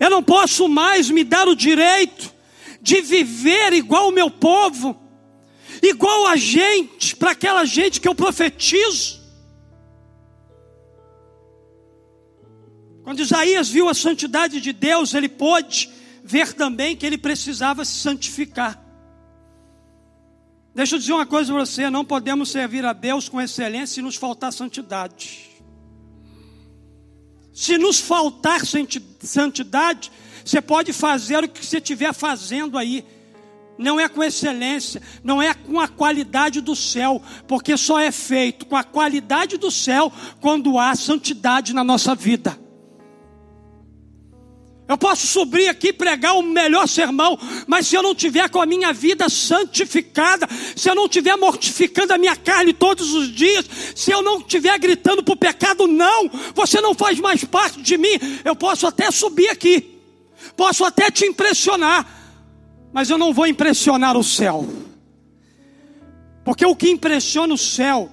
Eu 0.01 0.09
não 0.09 0.23
posso 0.23 0.69
mais 0.71 1.11
me 1.11 1.23
dar 1.23 1.47
o 1.49 1.55
direito 1.55 2.33
de 2.81 3.03
viver 3.03 3.75
igual 3.75 4.09
o 4.09 4.13
meu 4.13 4.31
povo 4.31 5.04
igual 5.89 6.27
a 6.27 6.37
gente, 6.37 7.17
para 7.17 7.33
aquela 7.33 7.65
gente 7.65 8.01
que 8.01 8.09
eu 8.09 8.15
profetizo. 8.15 9.23
Quando 13.03 13.21
Isaías 13.21 13.69
viu 13.69 13.89
a 13.89 13.95
santidade 13.95 14.61
de 14.61 14.73
Deus, 14.73 15.13
ele 15.13 15.29
pôde 15.29 15.91
ver 16.23 16.55
também 16.55 16.97
que 16.97 17.05
ele 17.05 17.19
precisava 17.19 17.85
se 17.85 17.93
santificar. 17.99 18.83
Deixa 20.75 20.97
eu 20.97 20.99
dizer 20.99 21.13
uma 21.13 21.27
coisa 21.27 21.53
para 21.53 21.65
você: 21.65 21.91
não 21.91 22.05
podemos 22.05 22.51
servir 22.51 22.85
a 22.85 22.93
Deus 22.93 23.29
com 23.29 23.41
excelência 23.41 23.95
se 23.97 24.03
nos 24.03 24.17
faltar 24.17 24.53
santidade. 24.53 25.51
Se 27.53 27.79
nos 27.79 28.01
faltar 28.01 28.63
santidade, 29.21 30.11
você 30.45 30.61
pode 30.61 30.93
fazer 30.93 31.45
o 31.45 31.49
que 31.49 31.65
você 31.65 31.77
estiver 31.77 32.13
fazendo 32.13 32.77
aí, 32.77 33.05
não 33.79 33.99
é 33.99 34.09
com 34.09 34.23
excelência, 34.23 35.03
não 35.23 35.43
é 35.43 35.53
com 35.55 35.81
a 35.81 35.89
qualidade 35.89 36.61
do 36.61 36.77
céu, 36.77 37.21
porque 37.47 37.77
só 37.77 37.99
é 37.99 38.13
feito 38.13 38.67
com 38.67 38.77
a 38.77 38.85
qualidade 38.85 39.57
do 39.57 39.71
céu 39.71 40.13
quando 40.41 40.79
há 40.79 40.95
santidade 40.95 41.75
na 41.75 41.83
nossa 41.83 42.15
vida. 42.15 42.65
Eu 44.87 44.99
posso 44.99 45.27
subir 45.27 45.67
aqui 45.69 45.89
e 45.89 45.93
pregar 45.95 46.37
o 46.37 46.43
melhor 46.43 46.87
sermão, 46.87 47.39
mas 47.67 47.87
se 47.87 47.97
eu 47.97 48.03
não 48.03 48.15
tiver 48.15 48.51
com 48.51 48.61
a 48.61 48.67
minha 48.67 48.93
vida 48.93 49.31
santificada, 49.31 50.47
se 50.77 50.91
eu 50.91 50.95
não 50.95 51.09
tiver 51.09 51.35
mortificando 51.37 52.13
a 52.13 52.19
minha 52.19 52.37
carne 52.37 52.75
todos 52.75 53.15
os 53.15 53.33
dias, 53.33 53.65
se 53.97 54.11
eu 54.11 54.21
não 54.21 54.41
estiver 54.41 54.79
gritando 54.79 55.23
para 55.23 55.33
o 55.33 55.39
pecado, 55.39 55.87
não, 55.87 56.31
você 56.55 56.83
não 56.83 56.95
faz 56.95 57.19
mais 57.19 57.43
parte 57.45 57.81
de 57.81 57.97
mim. 57.97 58.21
Eu 58.45 58.55
posso 58.55 58.87
até 58.87 59.11
subir 59.11 59.49
aqui, 59.49 60.01
posso 60.55 60.85
até 60.85 61.11
te 61.11 61.25
impressionar, 61.25 62.14
mas 62.95 63.11
eu 63.11 63.19
não 63.19 63.35
vou 63.35 63.45
impressionar 63.45 64.17
o 64.17 64.23
céu. 64.23 64.65
Porque 66.45 66.65
o 66.65 66.77
que 66.77 66.89
impressiona 66.89 67.53
o 67.53 67.59
céu 67.59 68.09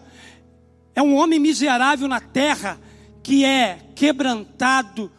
é 0.96 1.04
um 1.04 1.16
homem 1.16 1.40
miserável 1.40 2.08
na 2.08 2.20
terra 2.20 2.82
que 3.22 3.46
é 3.46 3.80
quebrantado 3.96 5.12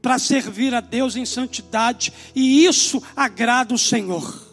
para 0.00 0.20
servir 0.20 0.72
a 0.72 0.80
Deus 0.80 1.16
em 1.16 1.26
santidade, 1.26 2.12
e 2.32 2.64
isso 2.64 3.02
agrada 3.16 3.74
o 3.74 3.78
Senhor. 3.78 4.46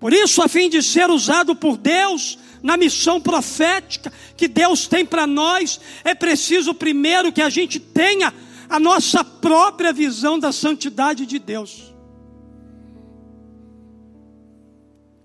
Por 0.00 0.12
isso, 0.12 0.42
a 0.42 0.48
fim 0.48 0.68
de 0.68 0.82
ser 0.82 1.08
usado 1.08 1.54
por 1.54 1.76
Deus 1.76 2.36
na 2.64 2.76
missão 2.76 3.20
profética 3.20 4.12
que 4.36 4.48
Deus 4.48 4.88
tem 4.88 5.06
para 5.06 5.24
nós, 5.24 5.80
é 6.02 6.16
preciso 6.16 6.74
primeiro 6.74 7.30
que 7.30 7.42
a 7.42 7.48
gente 7.48 7.78
tenha 7.78 8.34
a 8.68 8.80
nossa 8.80 9.22
própria 9.22 9.92
visão 9.92 10.36
da 10.36 10.50
santidade 10.50 11.24
de 11.24 11.38
Deus. 11.38 11.89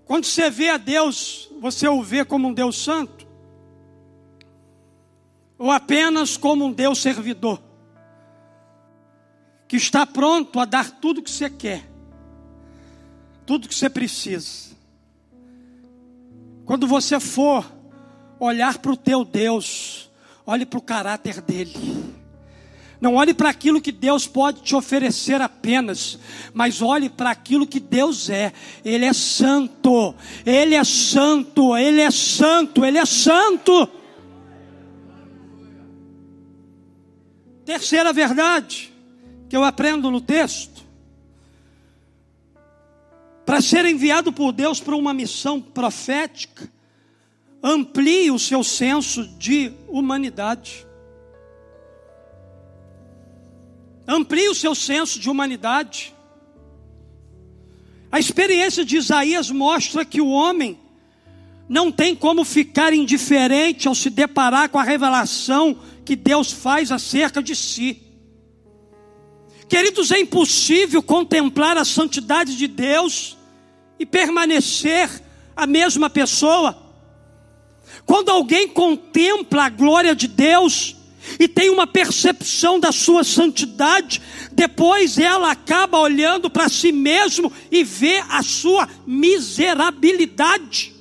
Quando 0.06 0.26
você 0.26 0.50
vê 0.50 0.70
a 0.70 0.78
Deus, 0.78 1.50
você 1.60 1.88
o 1.88 2.02
vê 2.04 2.24
como 2.24 2.48
um 2.48 2.54
Deus 2.54 2.78
santo? 2.78 3.26
Ou 5.58 5.72
apenas 5.72 6.38
como 6.38 6.65
um 6.65 6.72
Deus 6.72 7.00
servidor? 7.02 7.62
Que 9.68 9.78
está 9.78 10.06
pronto 10.06 10.60
a 10.60 10.65
dar 10.65 10.91
tudo 10.91 11.24
que 11.24 11.32
você 11.32 11.50
quer, 11.50 11.89
tudo 13.46 13.68
que 13.68 13.74
você 13.74 13.89
precisa. 13.89 14.76
Quando 16.65 16.88
você 16.88 17.20
for 17.20 17.65
olhar 18.39 18.78
para 18.78 18.91
o 18.91 18.98
teu 18.98 19.26
Deus, 19.26 20.12
olhe 20.46 20.65
para 20.65 20.80
o 20.80 20.84
caráter 20.84 21.41
dele. 21.41 21.74
Não 23.06 23.13
olhe 23.13 23.36
para 23.36 23.52
aquilo 23.52 23.80
que 23.80 23.91
Deus 23.91 24.26
pode 24.26 24.63
te 24.63 24.76
oferecer 24.76 25.39
apenas, 25.39 26.18
mas 26.56 26.82
olhe 26.82 27.08
para 27.08 27.30
aquilo 27.30 27.68
que 27.68 27.80
Deus 27.80 28.32
é. 28.32 28.52
Ele 28.84 29.06
é 29.06 29.13
santo, 29.13 30.15
Ele 30.44 30.74
é 30.74 30.84
santo, 30.84 31.78
Ele 31.78 32.02
é 32.02 32.10
santo, 32.10 32.84
Ele 32.84 32.98
é 32.98 33.06
santo. 33.06 33.88
Terceira 37.63 38.12
verdade 38.12 38.91
que 39.48 39.56
eu 39.56 39.63
aprendo 39.63 40.10
no 40.10 40.20
texto: 40.20 40.84
para 43.46 43.62
ser 43.62 43.86
enviado 43.86 44.34
por 44.34 44.52
Deus 44.52 44.80
para 44.80 44.96
uma 44.96 45.13
missão 45.13 45.62
profética, 45.62 46.68
amplie 47.62 48.32
o 48.32 48.39
seu 48.39 48.63
senso 48.63 49.28
de 49.38 49.72
humanidade. 49.89 50.88
Amplie 54.08 54.50
o 54.50 54.56
seu 54.56 54.76
senso 54.76 55.20
de 55.20 55.30
humanidade. 55.30 56.13
A 58.12 58.20
experiência 58.20 58.86
de 58.86 58.98
Isaías 58.98 59.50
mostra 59.50 60.06
que 60.06 60.22
o 60.22 60.30
homem 60.30 60.80
não 61.68 61.91
tem 61.91 62.15
como 62.15 62.44
ficar 62.44 62.94
indiferente 62.94 63.88
ao 63.88 63.96
se 63.96 64.10
deparar 64.10 64.70
com 64.70 64.78
a 64.78 64.84
revelação 64.84 65.78
que 66.06 66.15
Deus 66.15 66.52
faz 66.52 66.91
acerca 66.91 67.41
de 67.41 67.56
si. 67.56 68.02
Queridos, 69.68 70.12
é 70.12 70.20
impossível 70.20 71.02
contemplar 71.02 71.76
a 71.78 71.84
santidade 71.84 72.56
de 72.56 72.68
Deus 72.68 73.36
e 74.00 74.06
permanecer 74.06 75.10
a 75.56 75.65
mesma 75.65 76.10
pessoa. 76.10 76.78
Quando 78.06 78.30
alguém 78.30 78.68
contempla 78.68 79.65
a 79.65 79.70
glória 79.70 80.15
de 80.15 80.28
Deus, 80.28 80.95
e 81.40 81.48
tem 81.48 81.70
uma 81.70 81.88
percepção 81.88 82.80
da 82.80 82.92
sua 82.92 83.24
santidade, 83.24 84.22
depois 84.52 85.18
ela 85.18 85.52
acaba 85.52 86.00
olhando 86.00 86.50
para 86.50 86.70
si 86.70 86.92
mesmo 86.92 87.52
e 87.72 87.84
vê 87.84 88.24
a 88.30 88.42
sua 88.42 88.88
miserabilidade. 89.06 90.94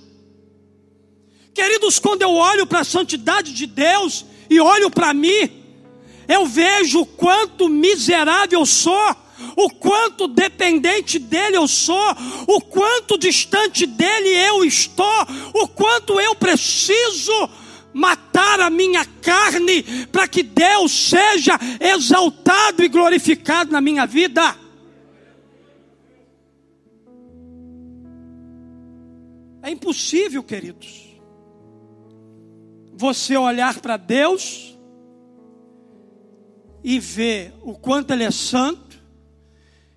Queridos, 1.54 1.98
quando 1.98 2.22
eu 2.22 2.32
olho 2.32 2.66
para 2.66 2.80
a 2.80 2.84
santidade 2.84 3.52
de 3.52 3.66
Deus 3.66 4.24
e 4.50 4.60
olho 4.60 4.90
para 4.90 5.14
mim, 5.14 5.50
eu 6.28 6.46
vejo 6.46 7.00
o 7.00 7.06
quanto 7.06 7.68
miserável 7.68 8.60
eu 8.60 8.66
sou, 8.66 9.16
o 9.56 9.70
quanto 9.70 10.26
dependente 10.26 11.18
dele 11.18 11.56
eu 11.56 11.68
sou, 11.68 12.16
o 12.48 12.60
quanto 12.60 13.18
distante 13.18 13.86
dele 13.86 14.28
eu 14.30 14.64
estou, 14.64 15.26
o 15.54 15.68
quanto 15.68 16.18
eu 16.20 16.34
preciso 16.34 17.48
matar 17.94 18.58
a 18.58 18.68
minha 18.68 19.06
carne 19.06 19.84
para 20.06 20.26
que 20.26 20.42
Deus 20.42 20.90
seja 20.90 21.52
exaltado 21.80 22.82
e 22.82 22.88
glorificado 22.88 23.70
na 23.70 23.80
minha 23.80 24.04
vida. 24.04 24.56
É 29.62 29.70
impossível, 29.70 30.42
queridos, 30.42 31.18
você 32.92 33.36
olhar 33.36 33.80
para 33.80 33.96
Deus 33.96 34.76
e 36.82 36.98
ver 36.98 37.54
o 37.62 37.74
quanto 37.74 38.12
Ele 38.12 38.24
é 38.24 38.30
santo, 38.30 38.84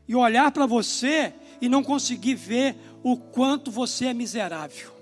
e 0.07 0.15
olhar 0.15 0.51
para 0.53 0.65
você 0.65 1.33
e 1.59 1.67
não 1.67 1.83
conseguir 1.83 2.35
ver 2.35 2.77
o 3.03 3.17
quanto 3.17 3.69
você 3.69 4.05
é 4.05 4.13
miserável 4.13 4.96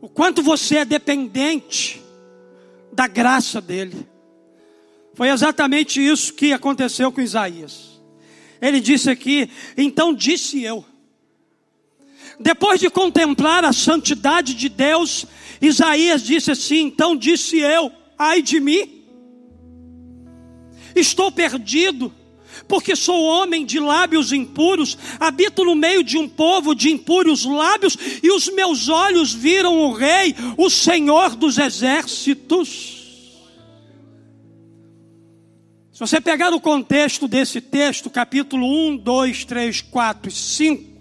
o 0.00 0.08
quanto 0.08 0.42
você 0.42 0.78
é 0.78 0.84
dependente 0.84 2.02
da 2.92 3.06
graça 3.06 3.60
dele. 3.60 4.06
Foi 5.14 5.28
exatamente 5.28 6.04
isso 6.04 6.34
que 6.34 6.52
aconteceu 6.52 7.10
com 7.10 7.20
Isaías. 7.20 8.00
Ele 8.60 8.80
disse 8.80 9.10
aqui: 9.10 9.50
então 9.76 10.14
disse 10.14 10.62
eu. 10.62 10.84
Depois 12.38 12.80
de 12.80 12.90
contemplar 12.90 13.64
a 13.64 13.72
santidade 13.72 14.54
de 14.54 14.68
Deus, 14.68 15.26
Isaías 15.60 16.22
disse 16.22 16.50
assim: 16.50 16.86
então 16.86 17.16
disse 17.16 17.58
eu, 17.58 17.90
ai 18.18 18.42
de 18.42 18.60
mim, 18.60 19.04
estou 20.94 21.32
perdido 21.32 22.12
porque 22.66 22.96
sou 22.96 23.22
homem 23.22 23.64
de 23.64 23.78
lábios 23.78 24.32
impuros, 24.32 24.96
habito 25.18 25.64
no 25.64 25.74
meio 25.74 26.02
de 26.02 26.16
um 26.16 26.28
povo 26.28 26.74
de 26.74 26.90
impuros 26.90 27.44
lábios, 27.44 27.96
e 28.22 28.30
os 28.30 28.48
meus 28.48 28.88
olhos 28.88 29.32
viram 29.32 29.78
o 29.78 29.92
Rei, 29.92 30.34
o 30.56 30.68
Senhor 30.70 31.36
dos 31.36 31.58
exércitos. 31.58 32.96
Se 35.92 36.00
você 36.00 36.20
pegar 36.20 36.52
o 36.52 36.60
contexto 36.60 37.26
desse 37.26 37.60
texto, 37.60 38.10
capítulo 38.10 38.66
1, 38.90 38.98
2, 38.98 39.44
3, 39.46 39.80
4 39.80 40.28
e 40.28 40.32
5, 40.32 40.96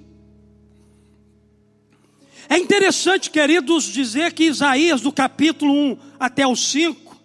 é 2.48 2.58
interessante, 2.58 3.30
queridos, 3.30 3.86
dizer 3.86 4.32
que 4.34 4.46
Isaías, 4.46 5.02
do 5.02 5.12
capítulo 5.12 5.74
1 5.74 5.98
até 6.20 6.46
o 6.46 6.56
5, 6.56 7.18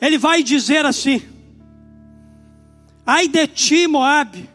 ele 0.00 0.18
vai 0.18 0.42
dizer 0.42 0.84
assim: 0.84 1.22
Ai 3.06 3.28
de 3.28 3.46
ti, 3.46 3.86
Moabe. 3.86 4.48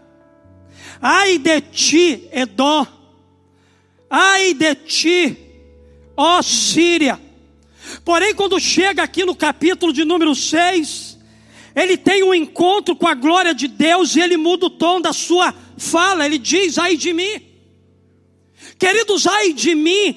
Ai 1.02 1.38
de 1.38 1.62
ti, 1.62 2.28
Edom. 2.32 2.86
Ai 4.10 4.54
de 4.54 4.76
ti, 4.76 5.38
ó 6.16 6.42
Síria. 6.42 7.20
Porém, 8.04 8.34
quando 8.34 8.60
chega 8.60 9.04
aqui 9.04 9.26
no 9.26 9.36
capítulo 9.36 9.94
de 9.94 10.04
número 10.06 10.34
6, 10.34 11.18
ele 11.76 11.98
tem 11.98 12.24
um 12.24 12.34
encontro 12.34 12.96
com 12.96 13.08
a 13.08 13.14
glória 13.14 13.54
de 13.54 13.68
Deus 13.68 14.16
e 14.16 14.22
ele 14.22 14.38
muda 14.38 14.66
o 14.66 14.70
tom 14.70 15.00
da 15.00 15.14
sua 15.14 15.54
fala. 15.78 16.26
Ele 16.26 16.38
diz: 16.38 16.78
Ai 16.78 16.98
de 16.98 17.14
mim. 17.14 17.42
Queridos, 18.80 19.28
ai 19.28 19.54
de 19.54 19.76
mim, 19.76 20.16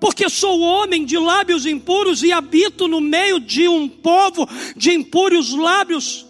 porque 0.00 0.28
sou 0.28 0.60
homem 0.60 1.04
de 1.04 1.18
lábios 1.18 1.66
impuros 1.66 2.22
e 2.22 2.32
habito 2.32 2.86
no 2.86 3.00
meio 3.00 3.40
de 3.40 3.68
um 3.68 3.88
povo 3.88 4.48
de 4.76 4.92
impuros 4.92 5.52
lábios. 5.54 6.26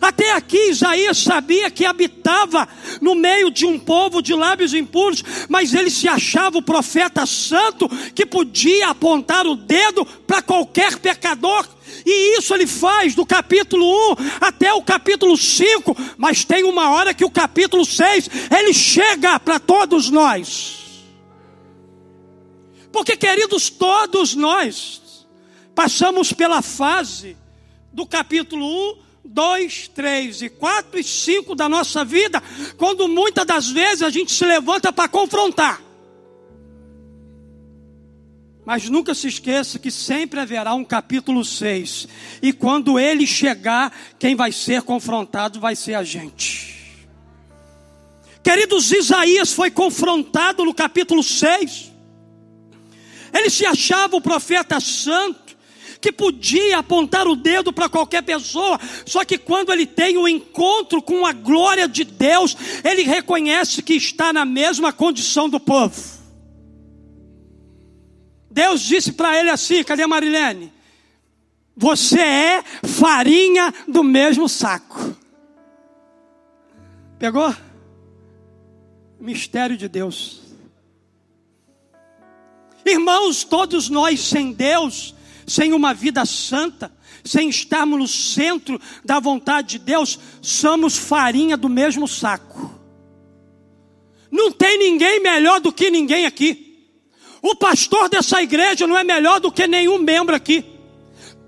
Até 0.00 0.32
aqui 0.32 0.70
Isaías 0.70 1.18
sabia 1.18 1.70
que 1.70 1.84
habitava 1.84 2.68
no 3.00 3.14
meio 3.14 3.50
de 3.50 3.66
um 3.66 3.78
povo 3.78 4.22
de 4.22 4.34
lábios 4.34 4.72
impuros, 4.72 5.22
mas 5.48 5.74
ele 5.74 5.90
se 5.90 6.08
achava 6.08 6.58
o 6.58 6.62
profeta 6.62 7.26
santo 7.26 7.88
que 8.14 8.24
podia 8.24 8.88
apontar 8.88 9.46
o 9.46 9.54
dedo 9.54 10.04
para 10.26 10.42
qualquer 10.42 10.98
pecador. 10.98 11.68
E 12.04 12.38
isso 12.38 12.54
ele 12.54 12.66
faz 12.66 13.14
do 13.14 13.24
capítulo 13.26 13.84
1 14.12 14.16
até 14.40 14.72
o 14.72 14.82
capítulo 14.82 15.36
5, 15.36 15.96
mas 16.16 16.44
tem 16.44 16.64
uma 16.64 16.90
hora 16.90 17.14
que 17.14 17.24
o 17.24 17.30
capítulo 17.30 17.84
6 17.84 18.28
ele 18.50 18.72
chega 18.72 19.38
para 19.38 19.60
todos 19.60 20.10
nós. 20.10 20.84
Porque, 22.90 23.16
queridos, 23.16 23.70
todos 23.70 24.34
nós 24.34 25.26
passamos 25.74 26.32
pela 26.32 26.62
fase 26.62 27.36
do 27.92 28.06
capítulo 28.06 28.64
1 29.00 29.03
2, 29.24 29.88
3 29.88 30.42
e 30.42 30.48
4 30.50 31.00
e 31.00 31.04
5 31.04 31.54
da 31.54 31.68
nossa 31.68 32.04
vida, 32.04 32.42
quando 32.76 33.08
muitas 33.08 33.46
das 33.46 33.68
vezes 33.70 34.02
a 34.02 34.10
gente 34.10 34.32
se 34.32 34.44
levanta 34.44 34.92
para 34.92 35.08
confrontar. 35.08 35.82
Mas 38.64 38.88
nunca 38.88 39.14
se 39.14 39.28
esqueça 39.28 39.78
que 39.78 39.90
sempre 39.90 40.40
haverá 40.40 40.74
um 40.74 40.84
capítulo 40.84 41.44
6. 41.44 42.08
E 42.40 42.52
quando 42.52 42.98
ele 42.98 43.26
chegar, 43.26 43.92
quem 44.18 44.34
vai 44.34 44.52
ser 44.52 44.82
confrontado 44.82 45.60
vai 45.60 45.76
ser 45.76 45.94
a 45.94 46.02
gente. 46.02 46.74
Queridos, 48.42 48.90
Isaías 48.90 49.52
foi 49.52 49.70
confrontado 49.70 50.64
no 50.64 50.74
capítulo 50.74 51.22
6. 51.22 51.92
Ele 53.34 53.50
se 53.50 53.66
achava 53.66 54.16
o 54.16 54.20
profeta 54.20 54.80
santo 54.80 55.43
que 56.04 56.12
podia 56.12 56.80
apontar 56.80 57.26
o 57.26 57.34
dedo 57.34 57.72
para 57.72 57.88
qualquer 57.88 58.22
pessoa, 58.22 58.78
só 59.06 59.24
que 59.24 59.38
quando 59.38 59.72
ele 59.72 59.86
tem 59.86 60.18
o 60.18 60.24
um 60.24 60.28
encontro 60.28 61.00
com 61.00 61.24
a 61.24 61.32
glória 61.32 61.88
de 61.88 62.04
Deus, 62.04 62.54
ele 62.84 63.04
reconhece 63.04 63.82
que 63.82 63.94
está 63.94 64.30
na 64.30 64.44
mesma 64.44 64.92
condição 64.92 65.48
do 65.48 65.58
povo. 65.58 65.98
Deus 68.50 68.82
disse 68.82 69.12
para 69.12 69.40
ele 69.40 69.48
assim: 69.48 69.82
cadê 69.82 70.06
Marilene? 70.06 70.70
Você 71.74 72.20
é 72.20 72.62
farinha 72.86 73.72
do 73.88 74.04
mesmo 74.04 74.46
saco. 74.46 75.16
Pegou? 77.18 77.56
Mistério 79.18 79.78
de 79.78 79.88
Deus. 79.88 80.42
Irmãos, 82.84 83.42
todos 83.42 83.88
nós 83.88 84.20
sem 84.20 84.52
Deus 84.52 85.14
sem 85.46 85.72
uma 85.72 85.92
vida 85.94 86.24
santa, 86.24 86.92
sem 87.24 87.48
estarmos 87.48 87.98
no 87.98 88.08
centro 88.08 88.80
da 89.04 89.18
vontade 89.18 89.78
de 89.78 89.78
Deus, 89.78 90.18
somos 90.42 90.96
farinha 90.96 91.56
do 91.56 91.68
mesmo 91.68 92.06
saco. 92.06 92.72
Não 94.30 94.50
tem 94.50 94.78
ninguém 94.78 95.20
melhor 95.20 95.60
do 95.60 95.72
que 95.72 95.90
ninguém 95.90 96.26
aqui. 96.26 96.64
O 97.40 97.54
pastor 97.54 98.08
dessa 98.08 98.42
igreja 98.42 98.86
não 98.86 98.96
é 98.96 99.04
melhor 99.04 99.38
do 99.38 99.52
que 99.52 99.66
nenhum 99.66 99.98
membro 99.98 100.34
aqui. 100.34 100.64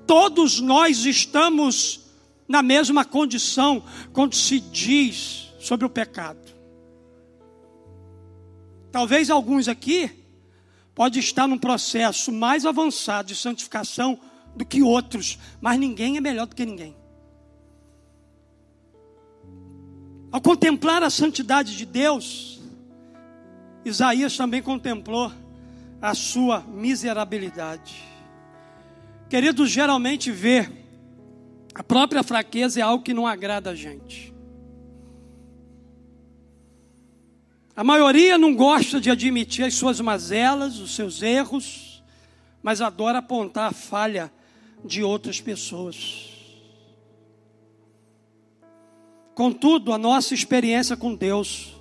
Todos 0.06 0.60
nós 0.60 1.04
estamos 1.04 2.00
na 2.46 2.62
mesma 2.62 3.04
condição 3.04 3.82
quando 4.12 4.34
se 4.34 4.60
diz 4.60 5.48
sobre 5.58 5.84
o 5.84 5.90
pecado. 5.90 6.38
Talvez 8.92 9.30
alguns 9.30 9.68
aqui 9.68 10.10
pode 10.96 11.18
estar 11.18 11.46
num 11.46 11.58
processo 11.58 12.32
mais 12.32 12.64
avançado 12.64 13.28
de 13.28 13.36
santificação 13.36 14.18
do 14.56 14.64
que 14.64 14.82
outros, 14.82 15.38
mas 15.60 15.78
ninguém 15.78 16.16
é 16.16 16.20
melhor 16.22 16.46
do 16.46 16.56
que 16.56 16.64
ninguém. 16.64 16.96
Ao 20.32 20.40
contemplar 20.40 21.02
a 21.02 21.10
santidade 21.10 21.76
de 21.76 21.84
Deus, 21.84 22.58
Isaías 23.84 24.36
também 24.38 24.62
contemplou 24.62 25.30
a 26.00 26.14
sua 26.14 26.60
miserabilidade. 26.60 28.02
Queridos, 29.28 29.70
geralmente 29.70 30.32
ver 30.32 30.72
a 31.74 31.82
própria 31.82 32.22
fraqueza 32.22 32.80
é 32.80 32.82
algo 32.82 33.04
que 33.04 33.12
não 33.12 33.26
agrada 33.26 33.70
a 33.70 33.74
gente. 33.74 34.34
A 37.76 37.84
maioria 37.84 38.38
não 38.38 38.54
gosta 38.54 38.98
de 38.98 39.10
admitir 39.10 39.66
as 39.66 39.74
suas 39.74 40.00
mazelas, 40.00 40.78
os 40.78 40.94
seus 40.94 41.20
erros, 41.20 42.02
mas 42.62 42.80
adora 42.80 43.18
apontar 43.18 43.68
a 43.68 43.74
falha 43.74 44.32
de 44.82 45.02
outras 45.02 45.42
pessoas. 45.42 46.30
Contudo, 49.34 49.92
a 49.92 49.98
nossa 49.98 50.32
experiência 50.32 50.96
com 50.96 51.14
Deus 51.14 51.76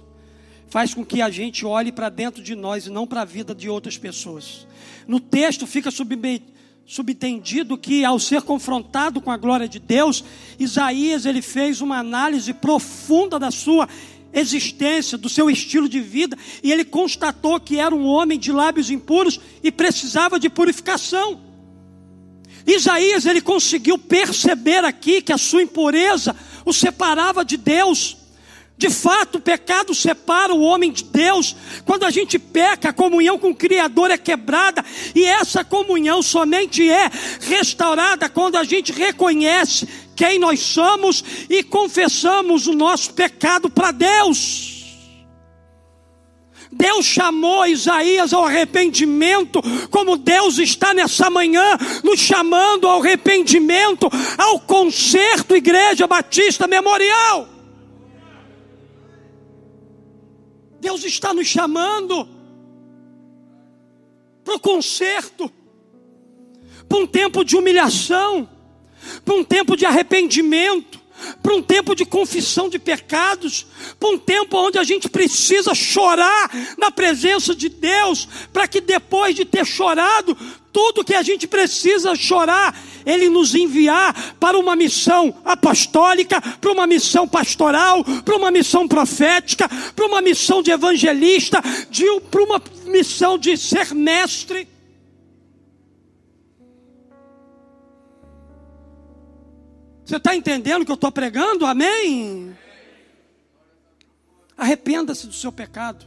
faz 0.67 0.93
com 0.93 1.05
que 1.05 1.21
a 1.21 1.29
gente 1.29 1.65
olhe 1.65 1.93
para 1.93 2.09
dentro 2.09 2.43
de 2.43 2.53
nós 2.53 2.87
e 2.87 2.89
não 2.89 3.07
para 3.07 3.21
a 3.21 3.25
vida 3.25 3.55
de 3.55 3.69
outras 3.69 3.97
pessoas. 3.97 4.67
No 5.07 5.21
texto 5.21 5.65
fica 5.65 5.89
subentendido 6.85 7.77
que 7.77 8.03
ao 8.03 8.19
ser 8.19 8.41
confrontado 8.41 9.21
com 9.21 9.31
a 9.31 9.37
glória 9.37 9.69
de 9.69 9.79
Deus, 9.79 10.25
Isaías 10.59 11.25
ele 11.25 11.41
fez 11.41 11.79
uma 11.79 11.99
análise 11.99 12.53
profunda 12.53 13.39
da 13.39 13.49
sua 13.49 13.87
existência, 14.35 15.17
do 15.17 15.29
seu 15.29 15.49
estilo 15.49 15.87
de 15.87 16.01
vida, 16.01 16.37
e 16.61 16.71
ele 16.71 16.83
constatou 16.83 17.59
que 17.59 17.79
era 17.79 17.95
um 17.95 18.05
homem 18.05 18.37
de 18.37 18.51
lábios 18.51 18.91
impuros 18.91 19.39
e 19.63 19.71
precisava 19.71 20.37
de 20.37 20.49
purificação. 20.49 21.41
Isaías 22.67 23.25
ele 23.25 23.41
conseguiu 23.41 23.97
perceber 23.97 24.83
aqui 24.83 25.21
que 25.21 25.31
a 25.31 25.37
sua 25.37 25.61
impureza 25.61 26.35
o 26.65 26.73
separava 26.73 27.45
de 27.45 27.57
Deus. 27.57 28.17
De 28.77 28.89
fato, 28.89 29.37
o 29.37 29.41
pecado 29.41 29.95
separa 29.95 30.53
o 30.53 30.61
homem 30.61 30.91
de 30.91 31.05
Deus. 31.05 31.55
Quando 31.85 32.03
a 32.03 32.11
gente 32.11 32.37
peca, 32.37 32.89
a 32.89 32.93
comunhão 32.93 33.39
com 33.39 33.51
o 33.51 33.55
Criador 33.55 34.11
é 34.11 34.17
quebrada, 34.17 34.83
e 35.13 35.23
essa 35.23 35.63
comunhão 35.63 36.21
somente 36.21 36.89
é 36.89 37.09
restaurada 37.41 38.27
quando 38.27 38.57
a 38.57 38.65
gente 38.65 38.91
reconhece 38.91 39.87
quem 40.15 40.39
nós 40.39 40.59
somos 40.59 41.23
e 41.49 41.63
confessamos 41.63 42.67
o 42.67 42.73
nosso 42.73 43.13
pecado 43.13 43.69
para 43.69 43.91
Deus. 43.91 44.73
Deus 46.69 47.05
chamou 47.05 47.65
Isaías 47.65 48.33
ao 48.33 48.43
arrependimento, 48.43 49.61
como 49.89 50.17
Deus 50.17 50.57
está 50.57 50.93
nessa 50.93 51.29
manhã 51.29 51.77
nos 52.03 52.19
chamando 52.19 52.89
ao 52.89 53.01
arrependimento, 53.01 54.09
ao 54.37 54.59
concerto 54.59 55.55
Igreja 55.55 56.05
Batista 56.05 56.67
Memorial. 56.67 57.54
Deus 60.85 61.03
está 61.03 61.33
nos 61.33 61.47
chamando 61.47 62.29
para 64.43 64.53
o 64.53 64.59
concerto, 64.59 65.51
para 66.87 66.99
um 66.99 67.07
tempo 67.07 67.43
de 67.43 67.57
humilhação, 67.57 68.47
para 69.25 69.33
um 69.33 69.43
tempo 69.43 69.75
de 69.75 69.83
arrependimento, 69.83 71.01
para 71.41 71.55
um 71.55 71.61
tempo 71.61 71.95
de 71.95 72.05
confissão 72.05 72.69
de 72.69 72.79
pecados, 72.79 73.65
para 73.99 74.09
um 74.09 74.17
tempo 74.17 74.57
onde 74.57 74.77
a 74.77 74.83
gente 74.83 75.09
precisa 75.09 75.73
chorar 75.73 76.49
na 76.77 76.91
presença 76.91 77.55
de 77.55 77.69
Deus, 77.69 78.27
para 78.51 78.67
que 78.67 78.81
depois 78.81 79.35
de 79.35 79.45
ter 79.45 79.65
chorado, 79.65 80.37
tudo 80.75 81.05
que 81.05 81.15
a 81.15 81.21
gente 81.21 81.47
precisa 81.47 82.13
chorar, 82.15 82.77
Ele 83.05 83.29
nos 83.29 83.55
enviar 83.55 84.35
para 84.39 84.59
uma 84.59 84.75
missão 84.75 85.33
apostólica, 85.45 86.41
para 86.41 86.71
uma 86.71 86.85
missão 86.85 87.25
pastoral, 87.25 88.03
para 88.03 88.35
uma 88.35 88.51
missão 88.51 88.85
profética, 88.85 89.69
para 89.95 90.05
uma 90.05 90.19
missão 90.19 90.61
de 90.61 90.71
evangelista, 90.71 91.61
de, 91.89 92.05
para 92.29 92.43
uma 92.43 92.61
missão 92.87 93.37
de 93.37 93.55
ser 93.55 93.93
mestre. 93.95 94.74
Você 100.05 100.17
está 100.17 100.35
entendendo 100.35 100.83
o 100.83 100.85
que 100.85 100.91
eu 100.91 100.95
estou 100.95 101.11
pregando? 101.11 101.65
Amém? 101.65 102.55
Arrependa-se 104.55 105.25
do 105.25 105.33
seu 105.33 105.51
pecado. 105.51 106.05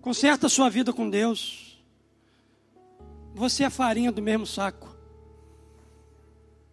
Conserta 0.00 0.46
a 0.46 0.50
sua 0.50 0.70
vida 0.70 0.94
com 0.94 1.10
Deus. 1.10 1.84
Você 3.34 3.64
é 3.64 3.70
farinha 3.70 4.10
do 4.10 4.22
mesmo 4.22 4.46
saco. 4.46 4.96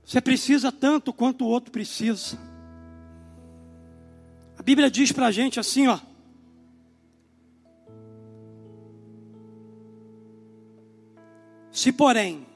Você 0.05 0.21
precisa 0.21 0.71
tanto 0.71 1.11
quanto 1.11 1.43
o 1.43 1.49
outro 1.49 1.71
precisa. 1.71 2.39
A 4.57 4.63
Bíblia 4.63 4.89
diz 4.89 5.11
para 5.11 5.27
a 5.27 5.31
gente 5.31 5.59
assim, 5.59 5.87
ó. 5.87 5.99
Se 11.69 11.91
porém 11.91 12.46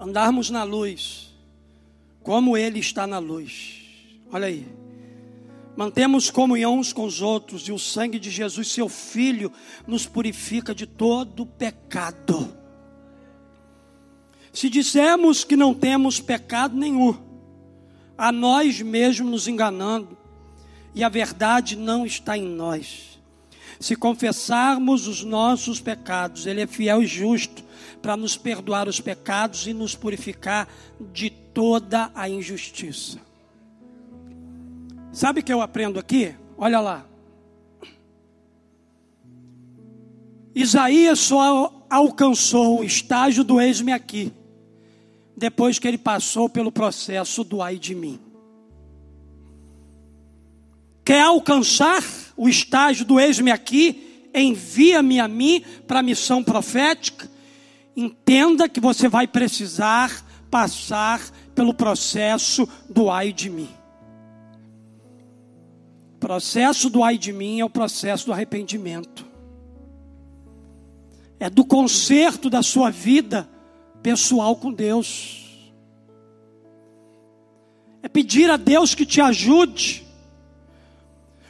andarmos 0.00 0.48
na 0.48 0.62
luz, 0.62 1.30
como 2.22 2.56
Ele 2.56 2.78
está 2.78 3.06
na 3.06 3.18
luz. 3.18 3.82
Olha 4.32 4.46
aí. 4.46 4.66
Mantemos 5.76 6.30
comunhão 6.30 6.78
uns 6.78 6.92
com 6.92 7.04
os 7.04 7.20
outros, 7.20 7.68
e 7.68 7.72
o 7.72 7.78
sangue 7.78 8.18
de 8.18 8.30
Jesus, 8.30 8.68
seu 8.68 8.88
Filho, 8.88 9.52
nos 9.86 10.06
purifica 10.06 10.74
de 10.74 10.86
todo 10.86 11.44
pecado. 11.44 12.56
Se 14.52 14.68
dissermos 14.70 15.44
que 15.44 15.56
não 15.56 15.74
temos 15.74 16.18
pecado 16.18 16.76
nenhum, 16.76 17.16
a 18.16 18.32
nós 18.32 18.80
mesmos 18.80 19.30
nos 19.30 19.48
enganando, 19.48 20.16
e 20.94 21.04
a 21.04 21.08
verdade 21.08 21.76
não 21.76 22.04
está 22.04 22.36
em 22.36 22.48
nós. 22.48 23.20
Se 23.78 23.94
confessarmos 23.94 25.06
os 25.06 25.22
nossos 25.22 25.78
pecados, 25.78 26.46
Ele 26.46 26.62
é 26.62 26.66
fiel 26.66 27.02
e 27.02 27.06
justo 27.06 27.69
para 28.00 28.16
nos 28.16 28.36
perdoar 28.36 28.88
os 28.88 29.00
pecados 29.00 29.66
e 29.66 29.72
nos 29.72 29.94
purificar 29.94 30.68
de 31.12 31.30
toda 31.30 32.10
a 32.14 32.28
injustiça. 32.28 33.18
Sabe 35.12 35.40
o 35.40 35.42
que 35.42 35.52
eu 35.52 35.60
aprendo 35.60 35.98
aqui? 35.98 36.34
Olha 36.56 36.80
lá. 36.80 37.06
Isaías 40.54 41.18
só 41.18 41.84
alcançou 41.88 42.80
o 42.80 42.84
estágio 42.84 43.44
do 43.44 43.60
eis-me 43.60 43.92
aqui, 43.92 44.32
depois 45.36 45.78
que 45.78 45.86
ele 45.86 45.98
passou 45.98 46.48
pelo 46.48 46.72
processo 46.72 47.44
do 47.44 47.62
ai 47.62 47.78
de 47.78 47.94
mim. 47.94 48.18
Quer 51.04 51.22
alcançar 51.22 52.02
o 52.36 52.48
estágio 52.48 53.04
do 53.04 53.18
eis-me 53.18 53.50
aqui? 53.50 54.28
Envia-me 54.34 55.18
a 55.18 55.26
mim 55.26 55.64
para 55.86 56.00
a 56.00 56.02
missão 56.02 56.42
profética 56.42 57.29
entenda 58.00 58.68
que 58.68 58.80
você 58.80 59.08
vai 59.08 59.26
precisar 59.26 60.24
passar 60.50 61.20
pelo 61.54 61.74
processo 61.74 62.68
do 62.88 63.10
ai 63.10 63.32
de 63.32 63.50
mim. 63.50 63.68
O 66.16 66.18
processo 66.18 66.88
do 66.88 67.04
ai 67.04 67.18
de 67.18 67.32
mim 67.32 67.60
é 67.60 67.64
o 67.64 67.70
processo 67.70 68.26
do 68.26 68.32
arrependimento. 68.32 69.26
É 71.38 71.48
do 71.48 71.64
conserto 71.64 72.50
da 72.50 72.62
sua 72.62 72.90
vida 72.90 73.48
pessoal 74.02 74.56
com 74.56 74.72
Deus. 74.72 75.70
É 78.02 78.08
pedir 78.08 78.50
a 78.50 78.56
Deus 78.56 78.94
que 78.94 79.06
te 79.06 79.20
ajude 79.20 80.06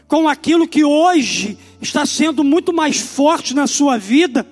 com 0.06 0.28
aquilo 0.28 0.66
que 0.66 0.84
hoje 0.84 1.56
está 1.80 2.04
sendo 2.04 2.42
muito 2.42 2.72
mais 2.72 2.98
forte 2.98 3.54
na 3.54 3.68
sua 3.68 3.96
vida 3.96 4.44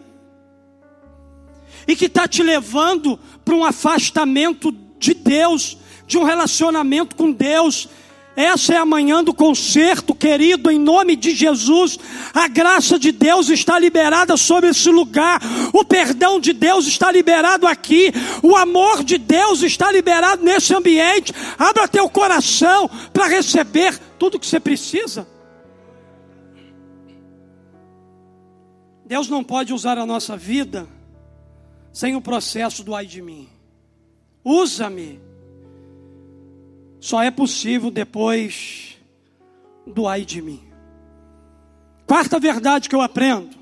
e 1.88 1.96
que 1.96 2.04
está 2.04 2.28
te 2.28 2.42
levando 2.42 3.18
para 3.42 3.54
um 3.54 3.64
afastamento 3.64 4.70
de 4.98 5.14
Deus, 5.14 5.78
de 6.06 6.18
um 6.18 6.22
relacionamento 6.22 7.16
com 7.16 7.32
Deus. 7.32 7.88
Essa 8.36 8.74
é 8.74 8.76
a 8.76 8.84
manhã 8.84 9.24
do 9.24 9.32
concerto, 9.32 10.14
querido, 10.14 10.70
em 10.70 10.78
nome 10.78 11.16
de 11.16 11.34
Jesus. 11.34 11.98
A 12.34 12.46
graça 12.46 12.98
de 12.98 13.10
Deus 13.10 13.48
está 13.48 13.78
liberada 13.78 14.36
sobre 14.36 14.68
esse 14.68 14.90
lugar. 14.90 15.40
O 15.72 15.82
perdão 15.82 16.38
de 16.38 16.52
Deus 16.52 16.86
está 16.86 17.10
liberado 17.10 17.66
aqui. 17.66 18.12
O 18.42 18.54
amor 18.54 19.02
de 19.02 19.16
Deus 19.16 19.62
está 19.62 19.90
liberado 19.90 20.44
nesse 20.44 20.74
ambiente. 20.74 21.32
Abra 21.58 21.88
teu 21.88 22.08
coração 22.08 22.88
para 23.12 23.26
receber 23.26 23.98
tudo 24.18 24.38
que 24.38 24.46
você 24.46 24.60
precisa. 24.60 25.26
Deus 29.04 29.26
não 29.28 29.42
pode 29.42 29.72
usar 29.72 29.96
a 29.96 30.04
nossa 30.04 30.36
vida 30.36 30.86
sem 31.98 32.14
o 32.14 32.20
processo 32.20 32.84
do 32.84 32.94
ai 32.94 33.06
de 33.06 33.20
mim. 33.20 33.48
Usa-me. 34.44 35.20
Só 37.00 37.20
é 37.20 37.28
possível 37.28 37.90
depois 37.90 38.96
do 39.84 40.06
ai 40.06 40.24
de 40.24 40.40
mim. 40.40 40.62
Quarta 42.06 42.38
verdade 42.38 42.88
que 42.88 42.94
eu 42.94 43.00
aprendo: 43.00 43.56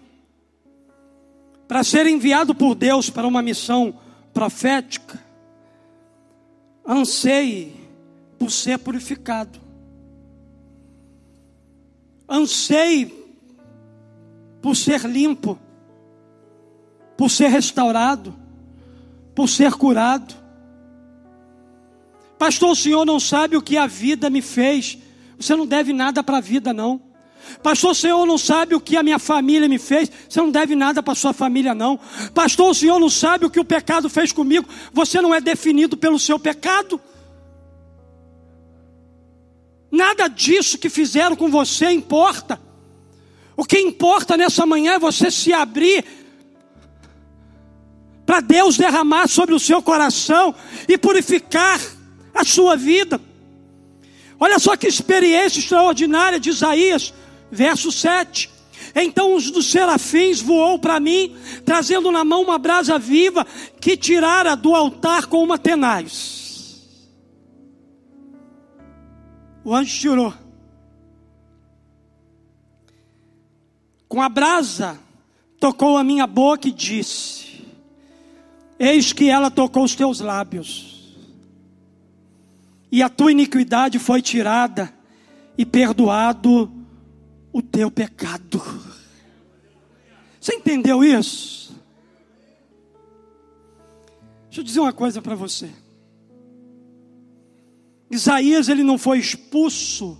para 1.66 1.82
ser 1.82 2.06
enviado 2.06 2.54
por 2.54 2.74
Deus 2.74 3.08
para 3.08 3.26
uma 3.26 3.40
missão 3.40 3.98
profética, 4.34 5.18
anseie 6.86 7.72
por 8.38 8.50
ser 8.50 8.78
purificado. 8.78 9.58
Anseie 12.28 13.14
por 14.60 14.76
ser 14.76 15.06
limpo 15.06 15.58
por 17.16 17.30
ser 17.30 17.48
restaurado, 17.48 18.34
por 19.34 19.48
ser 19.48 19.72
curado. 19.72 20.34
Pastor, 22.38 22.70
o 22.70 22.76
senhor 22.76 23.04
não 23.04 23.18
sabe 23.18 23.56
o 23.56 23.62
que 23.62 23.76
a 23.76 23.86
vida 23.86 24.28
me 24.28 24.42
fez. 24.42 24.98
Você 25.38 25.56
não 25.56 25.66
deve 25.66 25.92
nada 25.92 26.22
para 26.22 26.38
a 26.38 26.40
vida, 26.40 26.72
não. 26.72 27.00
Pastor, 27.62 27.92
o 27.92 27.94
senhor 27.94 28.26
não 28.26 28.36
sabe 28.36 28.74
o 28.74 28.80
que 28.80 28.96
a 28.96 29.02
minha 29.02 29.18
família 29.18 29.68
me 29.68 29.78
fez. 29.78 30.10
Você 30.28 30.40
não 30.40 30.50
deve 30.50 30.74
nada 30.74 31.02
para 31.02 31.14
sua 31.14 31.32
família, 31.32 31.74
não. 31.74 31.98
Pastor, 32.34 32.70
o 32.70 32.74
senhor 32.74 32.98
não 32.98 33.08
sabe 33.08 33.46
o 33.46 33.50
que 33.50 33.60
o 33.60 33.64
pecado 33.64 34.10
fez 34.10 34.32
comigo. 34.32 34.68
Você 34.92 35.20
não 35.20 35.34
é 35.34 35.40
definido 35.40 35.96
pelo 35.96 36.18
seu 36.18 36.38
pecado. 36.38 37.00
Nada 39.90 40.28
disso 40.28 40.76
que 40.76 40.90
fizeram 40.90 41.36
com 41.36 41.48
você 41.48 41.90
importa. 41.90 42.60
O 43.56 43.64
que 43.64 43.78
importa 43.78 44.36
nessa 44.36 44.66
manhã 44.66 44.94
é 44.94 44.98
você 44.98 45.30
se 45.30 45.52
abrir 45.52 46.04
para 48.26 48.40
Deus 48.40 48.76
derramar 48.76 49.28
sobre 49.28 49.54
o 49.54 49.60
seu 49.60 49.80
coração 49.80 50.52
e 50.88 50.98
purificar 50.98 51.80
a 52.34 52.44
sua 52.44 52.76
vida. 52.76 53.20
Olha 54.38 54.58
só 54.58 54.76
que 54.76 54.88
experiência 54.88 55.60
extraordinária 55.60 56.38
de 56.38 56.50
Isaías, 56.50 57.14
verso 57.50 57.90
7. 57.92 58.50
Então 58.94 59.34
um 59.34 59.50
dos 59.50 59.70
serafins 59.70 60.40
voou 60.40 60.78
para 60.78 60.98
mim, 60.98 61.36
trazendo 61.64 62.10
na 62.10 62.24
mão 62.24 62.42
uma 62.42 62.58
brasa 62.58 62.98
viva 62.98 63.46
que 63.80 63.96
tirara 63.96 64.56
do 64.56 64.74
altar 64.74 65.26
com 65.26 65.42
uma 65.42 65.56
tenaz. 65.56 66.44
O 69.64 69.74
anjo 69.74 69.98
tirou. 69.98 70.34
Com 74.08 74.22
a 74.22 74.28
brasa, 74.28 74.98
tocou 75.58 75.96
a 75.96 76.04
minha 76.04 76.26
boca 76.26 76.68
e 76.68 76.72
disse: 76.72 77.55
Eis 78.78 79.12
que 79.12 79.30
ela 79.30 79.50
tocou 79.50 79.84
os 79.84 79.94
teus 79.94 80.20
lábios, 80.20 81.16
e 82.90 83.02
a 83.02 83.08
tua 83.08 83.32
iniquidade 83.32 83.98
foi 83.98 84.20
tirada, 84.20 84.92
e 85.58 85.64
perdoado 85.64 86.70
o 87.52 87.62
teu 87.62 87.90
pecado. 87.90 88.60
Você 90.38 90.54
entendeu 90.54 91.02
isso? 91.02 91.74
Deixa 94.44 94.60
eu 94.60 94.64
dizer 94.64 94.80
uma 94.80 94.92
coisa 94.92 95.20
para 95.20 95.34
você. 95.34 95.70
Isaías 98.10 98.68
ele 98.68 98.84
não 98.84 98.96
foi 98.96 99.18
expulso 99.18 100.18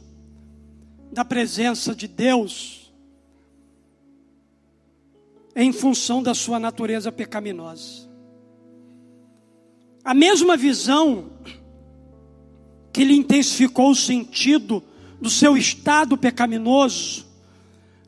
da 1.13 1.25
presença 1.25 1.95
de 1.95 2.09
Deus 2.09 2.93
em 5.55 5.73
função 5.73 6.23
da 6.23 6.35
sua 6.35 6.59
natureza 6.59 7.13
pecaminosa. 7.13 8.06
A 10.07 10.15
mesma 10.15 10.57
visão 10.57 11.33
que 12.93 13.03
lhe 13.03 13.17
intensificou 13.17 13.91
o 13.91 13.97
sentido 13.97 14.81
do 15.21 15.29
seu 15.29 15.57
estado 15.57 16.17
pecaminoso 16.17 17.27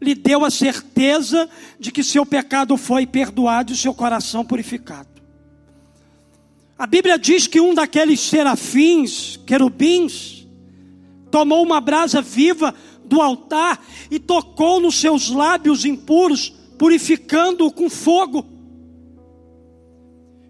lhe 0.01 0.15
deu 0.15 0.45
a 0.45 0.51
certeza 0.51 1.51
de 1.77 1.91
que 1.91 2.05
seu 2.05 2.25
pecado 2.25 2.77
foi 2.77 3.05
perdoado 3.05 3.73
e 3.73 3.77
seu 3.77 3.93
coração 3.93 4.45
purificado. 4.45 5.09
A 6.79 6.87
Bíblia 6.87 7.19
diz 7.19 7.49
que 7.49 7.61
um 7.61 7.75
daqueles 7.75 8.21
serafins, 8.21 9.37
querubins, 9.45 10.47
tomou 11.33 11.65
uma 11.65 11.81
brasa 11.81 12.23
viva 12.23 12.73
do 13.05 13.21
altar 13.21 13.85
e 14.09 14.21
tocou 14.21 14.79
nos 14.79 15.01
seus 15.01 15.31
lábios 15.31 15.85
impuros, 15.85 16.55
purificando-o 16.79 17.73
com 17.73 17.91
fogo. 17.91 18.58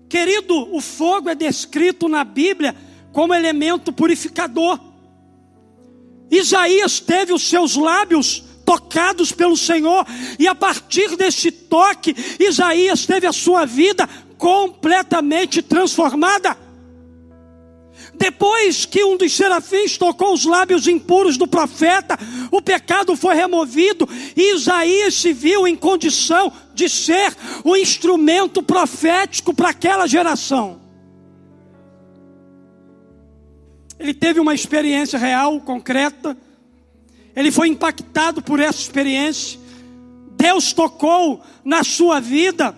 Querido, 0.09 0.75
o 0.75 0.81
fogo 0.81 1.29
é 1.29 1.35
descrito 1.35 2.09
na 2.09 2.25
Bíblia 2.25 2.75
como 3.13 3.35
elemento 3.35 3.93
purificador. 3.93 4.81
Isaías 6.31 7.01
teve 7.01 7.33
os 7.33 7.43
seus 7.49 7.77
lábios 7.77 8.45
tocados 8.65 9.33
pelo 9.33 9.57
Senhor, 9.57 10.07
e 10.39 10.47
a 10.47 10.55
partir 10.55 11.17
desse 11.17 11.51
toque, 11.51 12.15
Isaías 12.39 13.07
teve 13.07 13.27
a 13.27 13.33
sua 13.33 13.65
vida 13.65 14.07
completamente 14.37 15.63
transformada. 15.63 16.68
Depois 18.15 18.85
que 18.85 19.05
um 19.05 19.17
dos 19.17 19.35
serafins 19.35 19.97
tocou 19.97 20.33
os 20.33 20.45
lábios 20.45 20.87
impuros 20.89 21.37
do 21.37 21.47
profeta, 21.47 22.19
o 22.51 22.61
pecado 22.61 23.17
foi 23.17 23.35
removido 23.35 24.09
e 24.37 24.55
Isaías 24.55 25.15
se 25.15 25.33
viu 25.33 25.67
em 25.67 25.77
condição 25.77 26.53
de 26.75 26.89
ser 26.89 27.35
o 27.65 27.77
instrumento 27.77 28.63
profético 28.63 29.55
para 29.55 29.71
aquela 29.71 30.07
geração. 30.07 30.81
Ele 33.99 34.15
teve 34.15 34.39
uma 34.39 34.55
experiência 34.55 35.19
real, 35.19 35.61
concreta, 35.61 36.37
ele 37.35 37.53
foi 37.53 37.69
impactado 37.69 38.43
por 38.43 38.59
essa 38.59 38.81
experiência. 38.81 39.61
Deus 40.37 40.73
tocou 40.73 41.41
na 41.65 41.85
sua 41.85 42.21
vida 42.21 42.75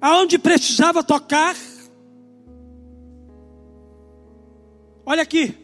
aonde 0.00 0.38
precisava 0.38 1.02
tocar. 1.02 1.54
Olha 5.06 5.22
aqui. 5.22 5.54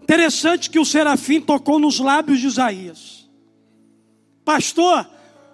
Interessante 0.00 0.70
que 0.70 0.78
o 0.78 0.84
serafim 0.84 1.40
tocou 1.40 1.78
nos 1.78 1.98
lábios 1.98 2.40
de 2.40 2.46
Isaías. 2.46 3.28
Pastor, 4.44 5.08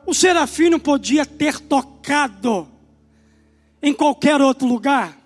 o 0.07 0.15
serafim 0.15 0.69
não 0.69 0.79
podia 0.79 1.27
ter 1.27 1.59
tocado 1.59 2.69
em 3.83 3.93
qualquer 3.93 4.41
outro 4.41 4.69
lugar. 4.69 5.19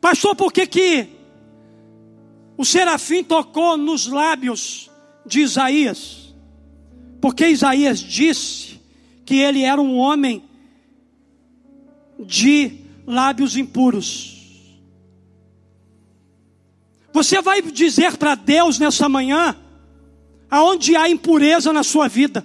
Pastor, 0.00 0.36
por 0.36 0.52
que 0.52 0.66
que 0.66 1.08
o 2.56 2.64
serafim 2.64 3.24
tocou 3.24 3.76
nos 3.76 4.06
lábios 4.06 4.90
de 5.26 5.40
Isaías, 5.40 6.34
porque 7.20 7.48
Isaías 7.48 7.98
disse 7.98 8.80
que 9.24 9.36
ele 9.36 9.62
era 9.62 9.80
um 9.80 9.96
homem 9.96 10.44
de 12.18 12.80
lábios 13.06 13.56
impuros. 13.56 14.33
Você 17.14 17.40
vai 17.40 17.62
dizer 17.62 18.16
para 18.16 18.34
Deus 18.34 18.76
nessa 18.76 19.08
manhã, 19.08 19.56
aonde 20.50 20.96
há 20.96 21.08
impureza 21.08 21.72
na 21.72 21.84
sua 21.84 22.08
vida. 22.08 22.44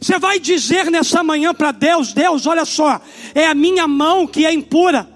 Você 0.00 0.16
vai 0.16 0.38
dizer 0.38 0.88
nessa 0.88 1.24
manhã 1.24 1.52
para 1.52 1.72
Deus: 1.72 2.12
Deus, 2.12 2.46
olha 2.46 2.64
só, 2.64 3.00
é 3.34 3.44
a 3.44 3.54
minha 3.54 3.88
mão 3.88 4.24
que 4.24 4.46
é 4.46 4.52
impura. 4.52 5.10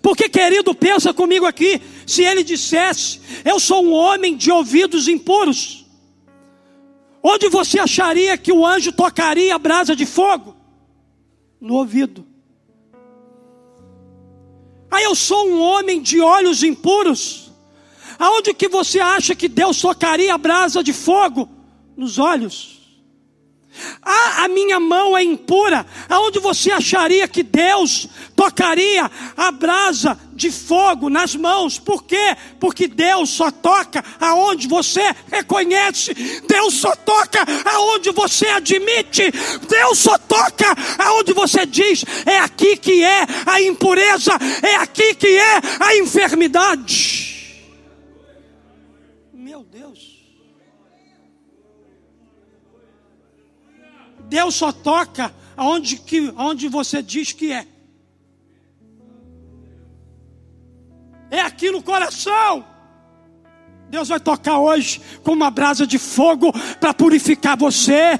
Porque, 0.00 0.28
querido, 0.28 0.72
pensa 0.76 1.12
comigo 1.12 1.44
aqui: 1.44 1.82
se 2.06 2.22
ele 2.22 2.44
dissesse, 2.44 3.20
eu 3.44 3.58
sou 3.58 3.84
um 3.84 3.92
homem 3.92 4.36
de 4.36 4.52
ouvidos 4.52 5.08
impuros, 5.08 5.84
onde 7.20 7.48
você 7.48 7.80
acharia 7.80 8.38
que 8.38 8.52
o 8.52 8.64
anjo 8.64 8.92
tocaria 8.92 9.56
a 9.56 9.58
brasa 9.58 9.96
de 9.96 10.06
fogo? 10.06 10.54
No 11.60 11.74
ouvido. 11.74 12.31
Eu 15.12 15.16
sou 15.16 15.46
um 15.46 15.60
homem 15.60 16.00
de 16.00 16.22
olhos 16.22 16.62
impuros. 16.62 17.52
Aonde 18.18 18.54
que 18.54 18.66
você 18.66 18.98
acha 18.98 19.34
que 19.34 19.46
Deus 19.46 19.78
tocaria 19.78 20.32
a 20.32 20.38
brasa 20.38 20.82
de 20.82 20.94
fogo? 20.94 21.50
Nos 21.94 22.18
olhos. 22.18 22.81
Ah, 24.04 24.44
a 24.44 24.48
minha 24.48 24.80
mão 24.80 25.16
é 25.16 25.22
impura. 25.22 25.86
Aonde 26.08 26.40
você 26.40 26.72
acharia 26.72 27.28
que 27.28 27.44
Deus 27.44 28.08
tocaria 28.34 29.08
a 29.36 29.52
brasa 29.52 30.18
de 30.32 30.50
fogo 30.50 31.08
nas 31.08 31.36
mãos? 31.36 31.78
Por 31.78 32.02
quê? 32.02 32.36
Porque 32.58 32.88
Deus 32.88 33.30
só 33.30 33.52
toca 33.52 34.04
aonde 34.20 34.66
você 34.66 35.14
reconhece. 35.30 36.12
Deus 36.48 36.74
só 36.74 36.96
toca 36.96 37.44
aonde 37.64 38.10
você 38.10 38.48
admite. 38.48 39.30
Deus 39.68 39.98
só 39.98 40.18
toca 40.18 40.74
aonde 40.98 41.32
você 41.32 41.64
diz: 41.64 42.04
é 42.26 42.38
aqui 42.38 42.76
que 42.76 43.04
é 43.04 43.24
a 43.46 43.62
impureza, 43.62 44.32
é 44.62 44.76
aqui 44.76 45.14
que 45.14 45.28
é 45.28 45.60
a 45.78 45.96
enfermidade. 45.96 47.31
Deus 54.32 54.54
só 54.54 54.72
toca 54.72 55.30
aonde, 55.54 55.96
que, 55.96 56.32
aonde 56.38 56.66
você 56.66 57.02
diz 57.02 57.32
que 57.32 57.52
é. 57.52 57.66
É 61.30 61.42
aqui 61.42 61.70
no 61.70 61.82
coração. 61.82 62.64
Deus 63.90 64.08
vai 64.08 64.18
tocar 64.18 64.58
hoje 64.58 65.02
com 65.22 65.32
uma 65.32 65.50
brasa 65.50 65.86
de 65.86 65.98
fogo 65.98 66.50
para 66.80 66.94
purificar 66.94 67.58
você. 67.58 68.18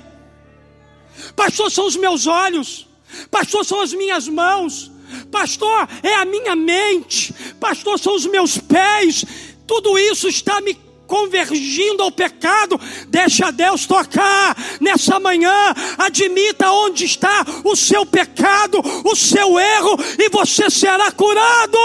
Pastor, 1.35 1.71
são 1.71 1.87
os 1.87 1.97
meus 1.97 2.27
olhos. 2.27 2.87
Pastor, 3.31 3.65
são 3.65 3.81
as 3.81 3.95
minhas 3.95 4.29
mãos. 4.29 4.93
Pastor, 5.31 5.89
é 6.03 6.17
a 6.17 6.27
minha 6.27 6.55
mente. 6.55 7.33
Pastor, 7.59 7.99
são 7.99 8.15
os 8.15 8.27
meus 8.27 8.59
pés. 8.59 9.25
Tudo 9.67 9.99
isso 9.99 10.29
está 10.29 10.61
me 10.61 10.75
convergindo 11.13 12.03
ao 12.03 12.11
pecado, 12.11 12.81
deixa 13.09 13.51
Deus 13.51 13.85
tocar 13.87 14.57
nessa 14.81 15.21
manhã, 15.21 15.53
admita 15.99 16.73
onde 16.73 17.05
está 17.05 17.45
o 17.63 17.77
seu 17.77 18.07
pecado, 18.07 18.81
o 19.05 19.15
seu 19.15 19.61
erro, 19.61 19.99
e 20.19 20.31
você 20.31 20.71
será 20.71 21.13
curado. 21.13 21.77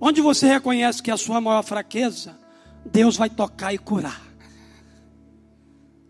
Onde 0.00 0.20
você 0.20 0.48
reconhece 0.48 1.00
que 1.00 1.12
é 1.12 1.14
a 1.14 1.16
sua 1.16 1.40
maior 1.40 1.62
fraqueza, 1.62 2.36
Deus 2.84 3.16
vai 3.16 3.30
tocar 3.30 3.72
e 3.72 3.78
curar. 3.78 4.20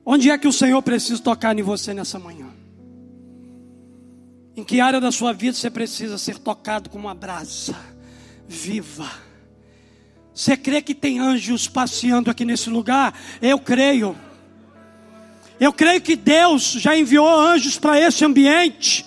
Onde 0.06 0.30
é 0.30 0.38
que 0.38 0.48
o 0.48 0.52
Senhor 0.52 0.80
precisa 0.80 1.22
tocar 1.22 1.58
em 1.58 1.62
você 1.62 1.92
nessa 1.92 2.18
manhã? 2.18 2.61
Em 4.56 4.62
que 4.62 4.80
área 4.80 5.00
da 5.00 5.10
sua 5.10 5.32
vida 5.32 5.56
você 5.56 5.70
precisa 5.70 6.18
ser 6.18 6.38
tocado 6.38 6.90
com 6.90 6.98
uma 6.98 7.14
brasa 7.14 7.74
viva? 8.46 9.10
Você 10.34 10.56
crê 10.56 10.82
que 10.82 10.94
tem 10.94 11.18
anjos 11.18 11.68
passeando 11.68 12.30
aqui 12.30 12.44
nesse 12.44 12.68
lugar? 12.68 13.18
Eu 13.40 13.58
creio. 13.58 14.16
Eu 15.58 15.72
creio 15.72 16.00
que 16.00 16.16
Deus 16.16 16.72
já 16.72 16.96
enviou 16.96 17.28
anjos 17.28 17.78
para 17.78 17.98
esse 18.00 18.24
ambiente 18.24 19.06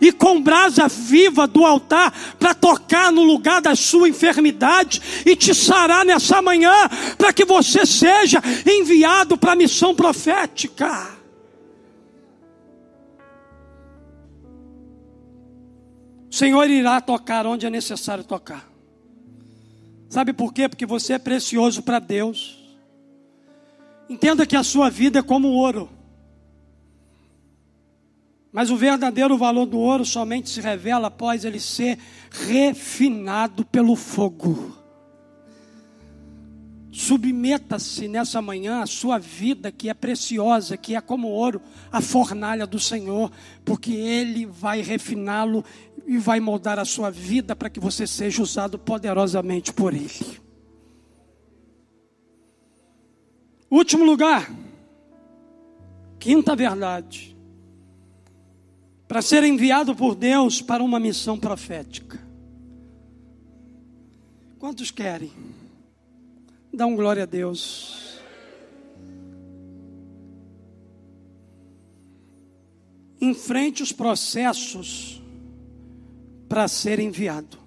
e 0.00 0.12
com 0.12 0.40
brasa 0.40 0.86
viva 0.88 1.46
do 1.46 1.64
altar 1.64 2.12
para 2.38 2.54
tocar 2.54 3.10
no 3.10 3.22
lugar 3.22 3.62
da 3.62 3.74
sua 3.74 4.08
enfermidade 4.08 5.00
e 5.24 5.34
te 5.34 5.54
sarar 5.54 6.04
nessa 6.04 6.42
manhã 6.42 6.88
para 7.16 7.32
que 7.32 7.44
você 7.44 7.86
seja 7.86 8.42
enviado 8.66 9.36
para 9.36 9.52
a 9.52 9.56
missão 9.56 9.94
profética. 9.94 11.13
O 16.34 16.36
Senhor 16.36 16.68
irá 16.68 17.00
tocar 17.00 17.46
onde 17.46 17.64
é 17.64 17.70
necessário 17.70 18.24
tocar. 18.24 18.68
Sabe 20.08 20.32
por 20.32 20.52
quê? 20.52 20.68
Porque 20.68 20.84
você 20.84 21.12
é 21.12 21.18
precioso 21.20 21.80
para 21.80 22.00
Deus. 22.00 22.58
Entenda 24.10 24.44
que 24.44 24.56
a 24.56 24.64
sua 24.64 24.90
vida 24.90 25.20
é 25.20 25.22
como 25.22 25.46
ouro. 25.46 25.88
Mas 28.52 28.68
o 28.68 28.76
verdadeiro 28.76 29.38
valor 29.38 29.64
do 29.64 29.78
ouro 29.78 30.04
somente 30.04 30.50
se 30.50 30.60
revela 30.60 31.06
após 31.06 31.44
ele 31.44 31.60
ser 31.60 32.00
refinado 32.48 33.64
pelo 33.64 33.94
fogo. 33.94 34.76
Submeta-se 36.90 38.06
nessa 38.06 38.40
manhã 38.40 38.80
a 38.80 38.86
sua 38.86 39.18
vida, 39.18 39.72
que 39.72 39.88
é 39.88 39.94
preciosa, 39.94 40.76
que 40.76 40.94
é 40.94 41.00
como 41.00 41.26
ouro, 41.26 41.60
a 41.90 42.00
fornalha 42.00 42.68
do 42.68 42.78
Senhor, 42.78 43.32
porque 43.64 43.92
Ele 43.92 44.46
vai 44.46 44.80
refiná-lo 44.80 45.64
e 46.06 46.18
vai 46.18 46.40
moldar 46.40 46.78
a 46.78 46.84
sua 46.84 47.10
vida 47.10 47.56
para 47.56 47.70
que 47.70 47.80
você 47.80 48.06
seja 48.06 48.42
usado 48.42 48.78
poderosamente 48.78 49.72
por 49.72 49.94
Ele. 49.94 50.40
Último 53.70 54.04
lugar, 54.04 54.50
quinta 56.18 56.54
verdade, 56.54 57.36
para 59.08 59.22
ser 59.22 59.42
enviado 59.44 59.96
por 59.96 60.14
Deus 60.14 60.62
para 60.62 60.82
uma 60.82 61.00
missão 61.00 61.38
profética. 61.38 62.22
Quantos 64.58 64.90
querem? 64.90 65.32
Dá 66.72 66.86
um 66.86 66.96
glória 66.96 67.24
a 67.24 67.26
Deus. 67.26 68.18
Enfrente 73.20 73.82
os 73.82 73.92
processos 73.92 75.23
para 76.54 76.68
ser 76.68 77.00
enviado. 77.00 77.58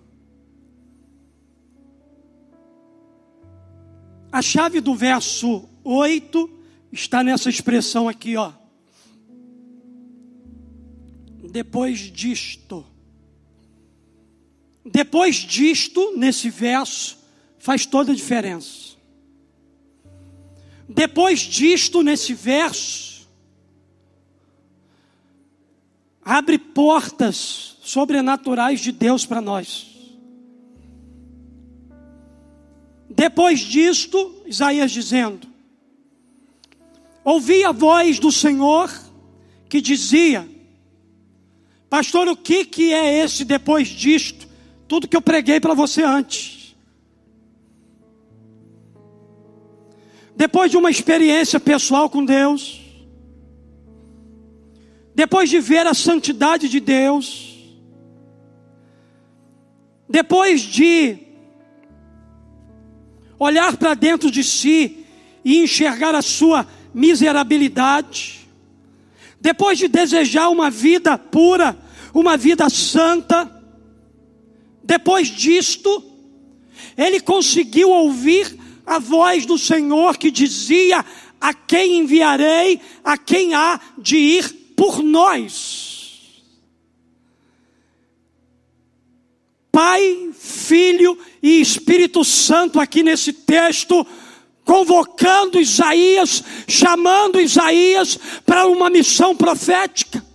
A 4.31 4.41
chave 4.41 4.79
do 4.79 4.95
verso 4.95 5.67
8 5.83 6.49
está 6.89 7.21
nessa 7.21 7.49
expressão 7.49 8.07
aqui, 8.07 8.37
ó. 8.37 8.53
Depois 11.51 11.99
disto. 11.99 12.85
Depois 14.85 15.35
disto, 15.35 16.15
nesse 16.15 16.49
verso, 16.49 17.17
faz 17.59 17.85
toda 17.85 18.13
a 18.13 18.15
diferença. 18.15 18.95
Depois 20.87 21.41
disto, 21.41 22.01
nesse 22.01 22.33
verso, 22.33 23.16
abre 26.27 26.57
portas 26.57 27.77
sobrenaturais 27.81 28.81
de 28.81 28.91
Deus 28.91 29.25
para 29.25 29.39
nós. 29.39 29.87
Depois 33.09 33.59
disto, 33.59 34.43
Isaías 34.45 34.91
dizendo: 34.91 35.47
Ouvi 37.23 37.63
a 37.63 37.71
voz 37.71 38.19
do 38.19 38.31
Senhor 38.31 38.91
que 39.69 39.79
dizia: 39.79 40.47
Pastor, 41.89 42.27
o 42.27 42.35
que, 42.35 42.65
que 42.65 42.93
é 42.93 43.23
esse 43.23 43.45
depois 43.45 43.87
disto? 43.87 44.47
Tudo 44.87 45.07
que 45.07 45.15
eu 45.15 45.21
preguei 45.21 45.59
para 45.59 45.73
você 45.73 46.03
antes. 46.03 46.57
depois 50.37 50.69
de 50.69 50.77
uma 50.77 50.91
experiência 50.91 51.59
pessoal 51.59 52.07
com 52.07 52.23
Deus, 52.23 52.79
depois 55.17 55.49
de 55.49 55.59
ver 55.59 55.87
a 55.87 55.95
santidade 55.95 56.69
de 56.69 56.79
Deus, 56.79 57.57
depois 60.07 60.61
de 60.61 61.17
olhar 63.39 63.75
para 63.77 63.95
dentro 63.95 64.29
de 64.29 64.43
si 64.43 65.03
e 65.43 65.57
enxergar 65.57 66.13
a 66.13 66.21
sua 66.21 66.67
miserabilidade, 66.93 68.47
depois 69.41 69.79
de 69.79 69.87
desejar 69.87 70.49
uma 70.49 70.69
vida 70.69 71.17
pura, 71.17 71.75
uma 72.13 72.37
vida 72.37 72.69
santa, 72.69 73.51
depois 74.83 75.29
disto, 75.29 76.03
ele 76.95 77.19
conseguiu 77.19 77.89
ouvir 77.89 78.55
a 78.85 78.99
voz 78.99 79.47
do 79.47 79.57
Senhor 79.57 80.15
que 80.15 80.29
dizia: 80.29 81.03
A 81.41 81.55
quem 81.55 82.01
enviarei, 82.01 82.79
a 83.03 83.17
quem 83.17 83.55
há 83.55 83.81
de 83.97 84.15
ir 84.15 84.56
por 84.77 85.03
nós. 85.03 86.45
Pai, 89.71 90.29
Filho 90.33 91.19
e 91.43 91.59
Espírito 91.59 92.23
Santo 92.23 92.79
aqui 92.79 93.03
nesse 93.03 93.33
texto, 93.33 94.07
convocando 94.63 95.59
Isaías, 95.59 96.43
chamando 96.67 97.41
Isaías 97.41 98.17
para 98.45 98.67
uma 98.67 98.89
missão 98.89 99.35
profética. 99.35 100.25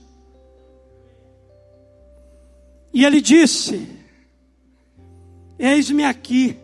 E 2.92 3.04
ele 3.04 3.20
disse: 3.20 3.88
Eis-me 5.58 6.04
aqui 6.04 6.58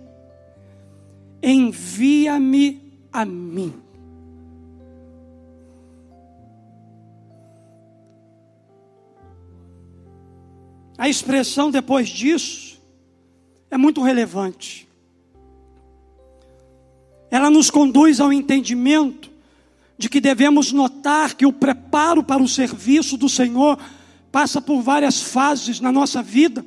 envia-me 1.43 2.81
a 3.13 3.25
mim. 3.25 3.88
A 10.99 11.09
expressão 11.09 11.71
depois 11.71 12.09
disso 12.09 12.77
é 13.71 13.79
muito 13.79 14.03
relevante. 14.03 14.89
Ela 17.31 17.49
nos 17.49 17.71
conduz 17.71 18.21
ao 18.21 18.33
entendimento 18.33 19.31
de 19.97 20.09
que 20.09 20.21
devemos 20.21 20.73
notar 20.73 21.35
que 21.35 21.47
o 21.47 21.53
preparo 21.53 22.23
para 22.23 22.43
o 22.43 22.49
serviço 22.49 23.17
do 23.17 23.29
Senhor 23.29 23.79
passa 24.33 24.61
por 24.61 24.83
várias 24.83 25.23
fases 25.23 25.79
na 25.79 25.93
nossa 25.93 26.21
vida. 26.21 26.65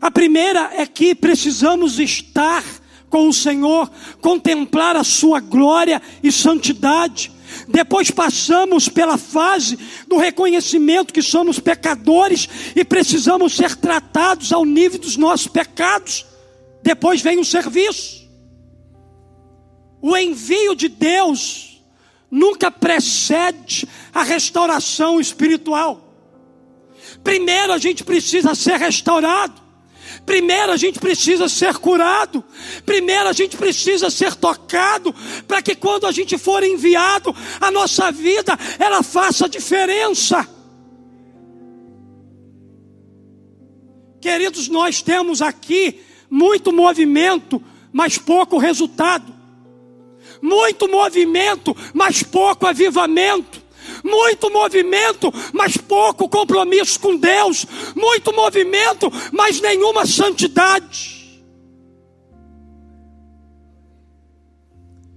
A 0.00 0.10
primeira 0.10 0.72
é 0.74 0.84
que 0.84 1.14
precisamos 1.14 2.00
estar 2.00 2.64
com 3.08 3.28
o 3.28 3.32
Senhor, 3.32 3.90
contemplar 4.20 4.96
a 4.96 5.04
sua 5.04 5.38
glória 5.38 6.00
e 6.22 6.32
santidade. 6.32 7.30
Depois 7.68 8.10
passamos 8.10 8.88
pela 8.88 9.16
fase 9.16 9.78
do 10.06 10.16
reconhecimento 10.16 11.12
que 11.12 11.22
somos 11.22 11.58
pecadores 11.58 12.48
e 12.74 12.84
precisamos 12.84 13.54
ser 13.54 13.76
tratados 13.76 14.52
ao 14.52 14.64
nível 14.64 14.98
dos 14.98 15.16
nossos 15.16 15.46
pecados. 15.46 16.26
Depois 16.82 17.20
vem 17.20 17.38
o 17.38 17.44
serviço. 17.44 18.28
O 20.00 20.16
envio 20.16 20.74
de 20.74 20.88
Deus 20.88 21.80
nunca 22.28 22.70
precede 22.70 23.86
a 24.12 24.22
restauração 24.22 25.20
espiritual. 25.20 26.12
Primeiro 27.22 27.72
a 27.72 27.78
gente 27.78 28.02
precisa 28.02 28.54
ser 28.54 28.78
restaurado. 28.78 29.61
Primeiro 30.24 30.72
a 30.72 30.76
gente 30.76 30.98
precisa 30.98 31.48
ser 31.48 31.76
curado. 31.78 32.44
Primeiro 32.86 33.28
a 33.28 33.32
gente 33.32 33.56
precisa 33.56 34.10
ser 34.10 34.34
tocado 34.34 35.14
para 35.46 35.60
que 35.60 35.74
quando 35.74 36.06
a 36.06 36.12
gente 36.12 36.38
for 36.38 36.62
enviado, 36.62 37.34
a 37.60 37.70
nossa 37.70 38.10
vida 38.12 38.58
ela 38.78 39.02
faça 39.02 39.48
diferença. 39.48 40.48
Queridos, 44.20 44.68
nós 44.68 45.02
temos 45.02 45.42
aqui 45.42 46.00
muito 46.30 46.72
movimento, 46.72 47.62
mas 47.92 48.16
pouco 48.16 48.58
resultado. 48.58 49.34
Muito 50.40 50.88
movimento, 50.88 51.76
mas 51.92 52.22
pouco 52.22 52.66
avivamento 52.66 53.61
muito 54.02 54.50
movimento, 54.50 55.32
mas 55.52 55.76
pouco 55.76 56.28
compromisso 56.28 56.98
com 57.00 57.16
Deus. 57.16 57.66
Muito 57.94 58.32
movimento, 58.32 59.10
mas 59.32 59.60
nenhuma 59.60 60.06
santidade. 60.06 61.22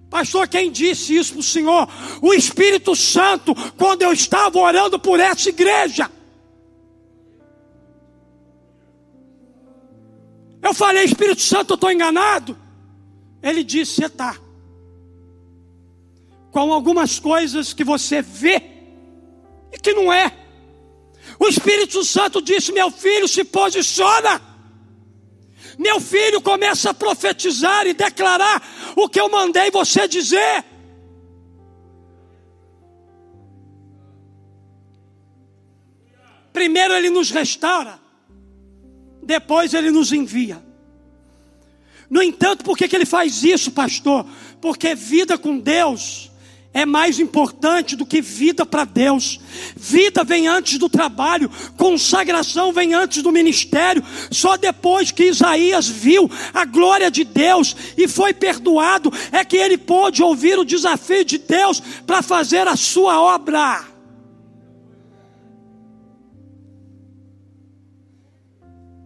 Pastor, 0.09 0.47
quem 0.47 0.72
disse 0.72 1.16
isso 1.16 1.34
para 1.34 1.39
o 1.41 1.43
Senhor? 1.43 1.89
O 2.22 2.34
Espírito 2.34 2.95
Santo, 2.95 3.53
quando 3.78 4.01
eu 4.01 4.13
estava 4.13 4.57
orando 4.57 4.97
por 4.97 5.20
essa 5.20 5.49
igreja. 5.49 6.09
Eu 10.61 10.74
falei, 10.74 11.03
Espírito 11.03 11.41
Santo, 11.41 11.72
eu 11.72 11.76
estou 11.76 11.91
enganado. 11.91 12.57
Ele 13.43 13.63
disse: 13.63 13.95
Você 13.95 14.05
está. 14.05 14.45
Com 16.56 16.72
algumas 16.72 17.20
coisas 17.20 17.74
que 17.74 17.84
você 17.84 18.22
vê 18.22 18.62
e 19.74 19.78
que 19.78 19.91
não 19.91 20.14
é. 20.14 20.32
O 21.38 21.49
Espírito 21.49 22.01
Santo 22.06 22.41
disse: 22.41 22.72
Meu 22.72 22.89
filho, 22.89 23.28
se 23.28 23.43
posiciona. 23.43 24.41
Meu 25.78 25.99
filho 25.99 26.39
começa 26.39 26.91
a 26.91 26.93
profetizar 26.93 27.86
e 27.86 27.93
declarar 27.93 28.66
o 28.95 29.10
que 29.10 29.20
eu 29.20 29.30
mandei 29.30 29.70
você 29.70 30.08
dizer. 30.08 30.64
Primeiro 36.53 36.93
ele 36.93 37.10
nos 37.10 37.32
restaura, 37.32 37.99
depois 39.22 39.74
ele 39.74 39.91
nos 39.91 40.14
envia. 40.14 40.64
No 42.10 42.24
entanto, 42.24 42.64
por 42.64 42.78
que, 42.78 42.88
que 42.88 42.95
ele 42.95 43.06
faz 43.06 43.43
isso, 43.43 43.74
pastor? 43.74 44.26
Porque 44.62 44.95
vida 44.95 45.38
com 45.38 45.60
Deus 45.60 46.32
é 46.76 46.86
mais 46.86 47.22
importante 47.22 47.96
do 47.96 48.06
que 48.06 48.22
vida 48.22 48.66
para 48.66 48.84
Deus. 48.84 49.40
Vida 49.78 50.26
vem 50.26 50.46
antes 50.46 50.78
do 50.78 50.90
trabalho, 50.90 51.50
consagração 51.78 52.74
vem 52.74 52.94
antes 52.94 53.24
do 53.24 53.32
ministério. 53.32 54.04
Só 54.30 54.58
depois 54.58 55.10
que 55.10 55.24
Isaías 55.24 55.88
viu 55.88 56.30
a 56.54 56.66
glória 56.66 57.10
de 57.10 57.24
Deus 57.24 57.74
e 57.98 58.10
foi 58.10 58.34
perdoado, 58.34 59.10
é 59.32 59.46
que 59.46 59.56
ele 59.56 59.78
pôde 59.78 60.22
ouvir 60.22 60.60
o 60.60 60.66
desafio 60.66 61.24
de 61.24 61.38
Deus 61.38 61.82
para 62.06 62.22
fazer 62.22 62.68
a 62.68 62.76
sua 62.76 63.22
obra. 63.22 63.86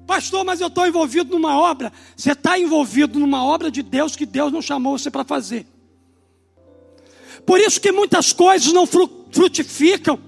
Pastor, 0.08 0.44
mas 0.44 0.60
eu 0.60 0.70
estou 0.70 0.88
envolvido 0.88 1.30
numa 1.30 1.56
obra. 1.60 1.94
Você 2.18 2.32
está 2.32 2.58
envolvido 2.58 3.20
numa 3.20 3.46
obra 3.46 3.70
de 3.70 3.84
Deus 3.84 4.16
que 4.16 4.26
Deus 4.26 4.52
não 4.52 4.60
chamou 4.60 4.98
você 4.98 5.12
para 5.12 5.24
fazer. 5.24 5.68
Por 7.46 7.60
isso 7.60 7.80
que 7.80 7.92
muitas 7.92 8.34
coisas 8.34 8.72
não 8.72 8.86
frutificam. 8.88 10.20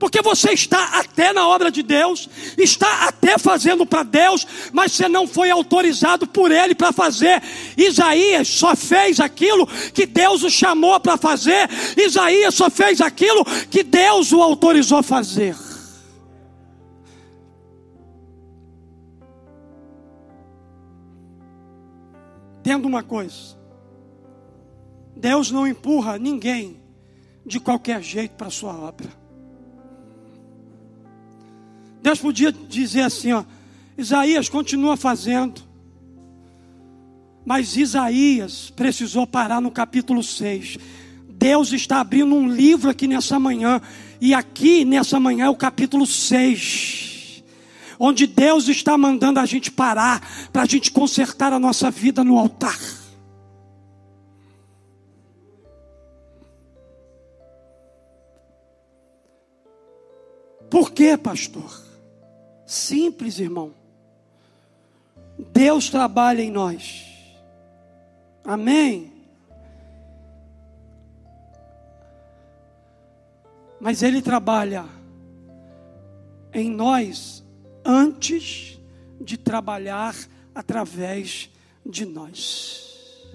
Porque 0.00 0.22
você 0.22 0.52
está 0.52 0.98
até 0.98 1.30
na 1.30 1.46
obra 1.46 1.70
de 1.70 1.82
Deus, 1.82 2.26
está 2.56 3.06
até 3.06 3.36
fazendo 3.36 3.84
para 3.84 4.02
Deus, 4.02 4.46
mas 4.72 4.92
você 4.92 5.06
não 5.06 5.28
foi 5.28 5.50
autorizado 5.50 6.26
por 6.26 6.50
Ele 6.50 6.74
para 6.74 6.90
fazer. 6.90 7.42
Isaías 7.76 8.48
só 8.48 8.74
fez 8.74 9.20
aquilo 9.20 9.66
que 9.92 10.06
Deus 10.06 10.42
o 10.42 10.48
chamou 10.48 10.98
para 11.00 11.18
fazer. 11.18 11.68
Isaías 11.98 12.54
só 12.54 12.70
fez 12.70 13.02
aquilo 13.02 13.44
que 13.70 13.82
Deus 13.82 14.32
o 14.32 14.42
autorizou 14.42 14.98
a 14.98 15.02
fazer. 15.02 15.54
Tendo 22.62 22.88
uma 22.88 23.02
coisa: 23.02 23.59
Deus 25.20 25.50
não 25.50 25.66
empurra 25.66 26.18
ninguém 26.18 26.80
de 27.44 27.60
qualquer 27.60 28.02
jeito 28.02 28.32
para 28.32 28.46
a 28.46 28.50
sua 28.50 28.74
obra. 28.74 29.08
Deus 32.02 32.18
podia 32.18 32.50
dizer 32.50 33.02
assim, 33.02 33.32
ó, 33.32 33.44
Isaías 33.98 34.48
continua 34.48 34.96
fazendo. 34.96 35.60
Mas 37.44 37.76
Isaías 37.76 38.72
precisou 38.74 39.26
parar 39.26 39.60
no 39.60 39.70
capítulo 39.70 40.22
6. 40.22 40.78
Deus 41.28 41.72
está 41.72 42.00
abrindo 42.00 42.34
um 42.34 42.48
livro 42.48 42.88
aqui 42.88 43.06
nessa 43.06 43.38
manhã. 43.38 43.80
E 44.22 44.32
aqui 44.32 44.86
nessa 44.86 45.20
manhã 45.20 45.46
é 45.46 45.50
o 45.50 45.56
capítulo 45.56 46.06
6. 46.06 47.42
Onde 47.98 48.26
Deus 48.26 48.68
está 48.68 48.96
mandando 48.96 49.38
a 49.38 49.44
gente 49.44 49.70
parar 49.70 50.26
para 50.50 50.62
a 50.62 50.66
gente 50.66 50.90
consertar 50.90 51.52
a 51.52 51.58
nossa 51.58 51.90
vida 51.90 52.24
no 52.24 52.38
altar. 52.38 52.99
Quê, 61.00 61.16
pastor? 61.16 61.82
Simples, 62.66 63.38
irmão. 63.38 63.72
Deus 65.50 65.88
trabalha 65.88 66.42
em 66.42 66.50
nós. 66.50 67.06
Amém? 68.44 69.10
Mas 73.80 74.02
Ele 74.02 74.20
trabalha 74.20 74.84
em 76.52 76.68
nós 76.70 77.42
antes 77.82 78.78
de 79.18 79.38
trabalhar 79.38 80.14
através 80.54 81.48
de 81.86 82.04
nós. 82.04 83.26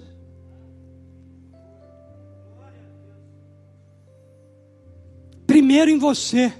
Primeiro 5.48 5.90
em 5.90 5.98
você 5.98 6.52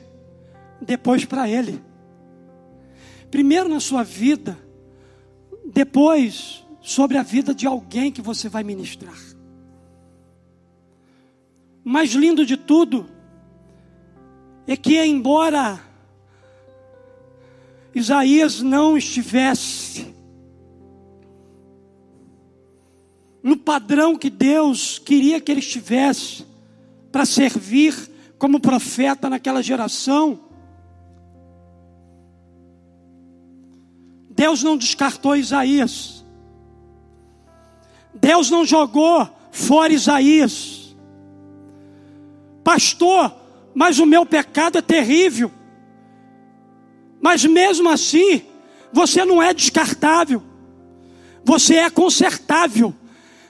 depois 0.80 1.24
para 1.24 1.48
Ele. 1.48 1.82
Primeiro 3.30 3.68
na 3.68 3.80
sua 3.80 4.02
vida, 4.02 4.56
depois 5.72 6.64
sobre 6.80 7.18
a 7.18 7.22
vida 7.22 7.54
de 7.54 7.66
alguém 7.66 8.12
que 8.12 8.22
você 8.22 8.48
vai 8.48 8.62
ministrar. 8.62 9.18
O 11.84 11.88
mais 11.88 12.10
lindo 12.12 12.44
de 12.44 12.56
tudo 12.56 13.06
é 14.66 14.76
que, 14.76 15.00
embora 15.04 15.80
Isaías 17.94 18.60
não 18.60 18.96
estivesse 18.96 20.14
no 23.42 23.56
padrão 23.56 24.16
que 24.16 24.28
Deus 24.28 24.98
queria 24.98 25.40
que 25.40 25.52
ele 25.52 25.60
estivesse 25.60 26.44
para 27.12 27.24
servir 27.24 27.94
como 28.38 28.58
profeta 28.58 29.30
naquela 29.30 29.62
geração, 29.62 30.45
Deus 34.36 34.62
não 34.62 34.76
descartou 34.76 35.34
Isaías. 35.34 36.22
Deus 38.14 38.50
não 38.50 38.66
jogou 38.66 39.26
fora 39.50 39.92
Isaías. 39.92 40.94
Pastor, 42.62 43.34
mas 43.74 43.98
o 43.98 44.04
meu 44.04 44.26
pecado 44.26 44.76
é 44.76 44.82
terrível. 44.82 45.50
Mas 47.18 47.46
mesmo 47.46 47.88
assim, 47.88 48.42
você 48.92 49.24
não 49.24 49.42
é 49.42 49.54
descartável. 49.54 50.42
Você 51.42 51.76
é 51.76 51.88
consertável. 51.88 52.94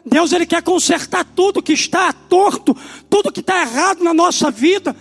Deus 0.05 0.33
ele 0.33 0.47
quer 0.47 0.63
consertar 0.63 1.25
tudo 1.25 1.63
que 1.63 1.73
está 1.73 2.13
torto, 2.13 2.77
tudo 3.11 3.33
que 3.33 3.41
está 3.41 3.61
errado 3.61 4.05
na 4.05 4.15
nossa 4.15 4.53
vida 4.53 4.95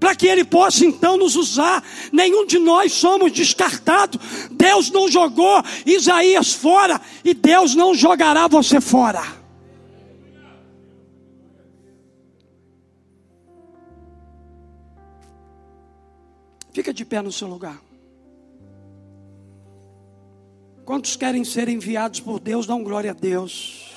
para 0.00 0.16
que 0.16 0.26
Ele 0.26 0.44
possa 0.44 0.84
então 0.84 1.18
nos 1.18 1.36
usar. 1.36 1.84
Nenhum 2.10 2.46
de 2.46 2.58
nós 2.58 2.94
somos 2.94 3.30
descartados. 3.30 4.18
Deus 4.50 4.90
não 4.90 5.08
jogou 5.08 5.62
Isaías 5.84 6.54
fora 6.54 6.98
e 7.22 7.34
Deus 7.34 7.74
não 7.74 7.94
jogará 7.94 8.48
você 8.48 8.80
fora. 8.80 9.22
Fica 16.72 16.94
de 16.94 17.04
pé 17.04 17.20
no 17.20 17.30
seu 17.30 17.46
lugar. 17.46 17.78
Quantos 20.84 21.14
querem 21.14 21.44
ser 21.44 21.68
enviados 21.68 22.20
por 22.20 22.40
Deus, 22.40 22.66
dão 22.66 22.82
glória 22.82 23.10
a 23.10 23.14
Deus. 23.14 23.89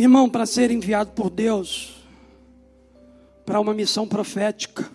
Irmão, 0.00 0.30
para 0.30 0.46
ser 0.46 0.70
enviado 0.70 1.10
por 1.10 1.28
Deus 1.28 1.94
para 3.44 3.60
uma 3.60 3.74
missão 3.74 4.08
profética, 4.08 4.90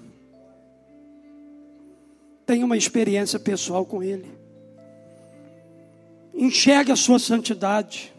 tenha 2.43 2.65
uma 2.65 2.75
experiência 2.75 3.37
pessoal 3.37 3.85
com 3.85 4.01
Ele. 4.01 4.25
Enxergue 6.33 6.91
a 6.91 6.95
sua 6.95 7.19
santidade. 7.19 8.11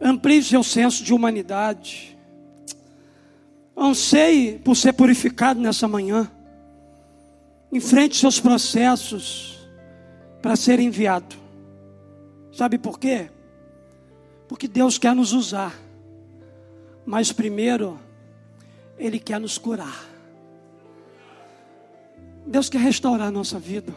Amplie 0.00 0.42
seu 0.42 0.62
senso 0.62 1.04
de 1.04 1.12
humanidade. 1.12 2.16
Anseie 3.76 4.58
por 4.60 4.74
ser 4.74 4.94
purificado 4.94 5.60
nessa 5.60 5.86
manhã. 5.86 6.32
Enfrente 7.70 8.16
seus 8.16 8.40
processos 8.40 9.68
para 10.40 10.56
ser 10.56 10.80
enviado. 10.80 11.36
Sabe 12.50 12.78
por 12.78 12.98
quê? 12.98 13.28
Porque 14.50 14.66
Deus 14.66 14.98
quer 14.98 15.14
nos 15.14 15.32
usar. 15.32 15.72
Mas 17.06 17.30
primeiro, 17.30 18.00
Ele 18.98 19.20
quer 19.20 19.38
nos 19.38 19.56
curar. 19.56 20.10
Deus 22.44 22.68
quer 22.68 22.80
restaurar 22.80 23.28
a 23.28 23.30
nossa 23.30 23.60
vida. 23.60 23.94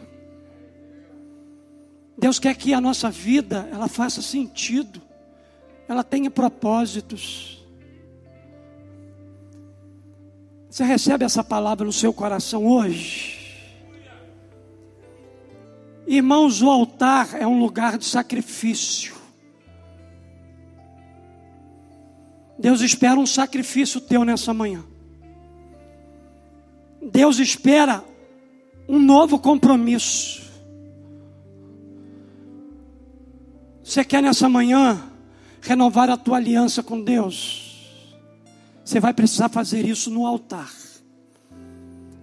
Deus 2.16 2.38
quer 2.38 2.54
que 2.54 2.72
a 2.72 2.80
nossa 2.80 3.10
vida 3.10 3.68
ela 3.72 3.88
faça 3.88 4.22
sentido. 4.22 5.02
Ela 5.88 6.04
tenha 6.04 6.30
propósitos. 6.30 7.66
Você 10.70 10.84
recebe 10.84 11.24
essa 11.24 11.42
palavra 11.42 11.84
no 11.84 11.92
seu 11.92 12.12
coração 12.12 12.64
hoje? 12.64 13.66
Irmãos, 16.06 16.62
o 16.62 16.70
altar 16.70 17.34
é 17.34 17.44
um 17.44 17.58
lugar 17.58 17.98
de 17.98 18.04
sacrifício. 18.04 19.13
Deus 22.58 22.80
espera 22.80 23.18
um 23.18 23.26
sacrifício 23.26 24.00
teu 24.00 24.24
nessa 24.24 24.54
manhã. 24.54 24.84
Deus 27.02 27.38
espera 27.38 28.04
um 28.88 28.98
novo 28.98 29.38
compromisso. 29.38 30.42
Você 33.82 34.04
quer 34.04 34.22
nessa 34.22 34.48
manhã 34.48 35.02
renovar 35.60 36.08
a 36.08 36.16
tua 36.16 36.36
aliança 36.36 36.82
com 36.82 37.02
Deus? 37.02 37.64
Você 38.84 39.00
vai 39.00 39.12
precisar 39.12 39.48
fazer 39.48 39.84
isso 39.84 40.10
no 40.10 40.26
altar. 40.26 40.70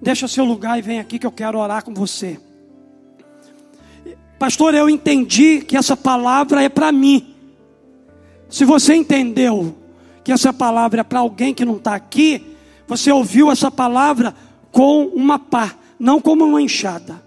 Deixa 0.02 0.28
seu 0.28 0.44
lugar 0.46 0.80
e 0.80 0.82
vem 0.82 1.00
aqui 1.00 1.20
que 1.20 1.28
eu 1.28 1.32
quero 1.32 1.60
orar 1.60 1.84
com 1.84 1.94
você. 1.94 2.40
Pastor, 4.40 4.74
eu 4.74 4.90
entendi 4.90 5.62
que 5.62 5.78
essa 5.78 5.96
palavra 5.96 6.64
é 6.64 6.70
para 6.70 6.92
mim. 6.92 7.36
Se 8.50 8.66
você 8.66 8.96
entendeu 8.96 9.76
que 10.24 10.32
essa 10.32 10.54
palavra 10.54 11.02
é 11.02 11.04
para 11.04 11.20
alguém 11.20 11.54
que 11.54 11.66
não 11.66 11.78
está 11.78 11.96
aqui, 11.96 12.56
você 12.88 13.12
ouviu 13.12 13.52
essa 13.52 13.72
palavra 13.72 14.36
com 14.72 15.06
uma 15.08 15.40
pá, 15.40 15.76
não 16.00 16.22
como 16.22 16.46
uma 16.46 16.62
enxada. 16.62 17.22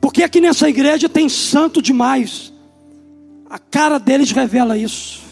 Porque 0.00 0.22
aqui 0.22 0.40
nessa 0.40 0.68
igreja 0.68 1.08
tem 1.08 1.28
santo 1.28 1.82
demais. 1.82 2.52
A 3.48 3.58
cara 3.58 3.98
deles 3.98 4.30
revela 4.30 4.76
isso. 4.76 5.22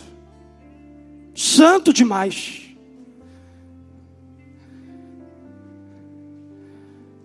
Santo 1.35 1.93
demais. 1.93 2.63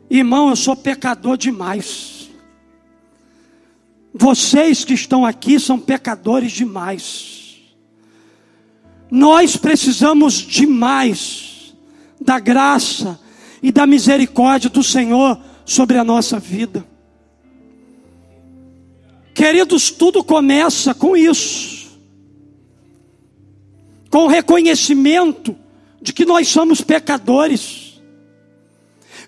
Irmão, 0.09 0.49
eu 0.49 0.55
sou 0.57 0.75
pecador 0.75 1.37
demais. 1.37 2.20
Vocês 4.13 4.83
que 4.83 4.93
estão 4.93 5.25
aqui 5.25 5.59
são 5.59 5.79
pecadores 5.79 6.51
demais. 6.51 7.59
Nós 9.09 9.57
precisamos 9.57 10.33
demais 10.35 11.73
da 12.19 12.39
graça 12.39 13.19
e 13.61 13.71
da 13.71 13.85
misericórdia 13.85 14.69
do 14.69 14.83
Senhor 14.83 15.39
sobre 15.65 15.97
a 15.97 16.03
nossa 16.03 16.39
vida. 16.39 16.85
Queridos, 19.33 19.89
tudo 19.91 20.23
começa 20.23 20.93
com 20.93 21.15
isso. 21.15 21.99
Com 24.09 24.25
o 24.25 24.27
reconhecimento 24.27 25.55
de 26.01 26.11
que 26.11 26.25
nós 26.25 26.47
somos 26.47 26.81
pecadores 26.81 27.91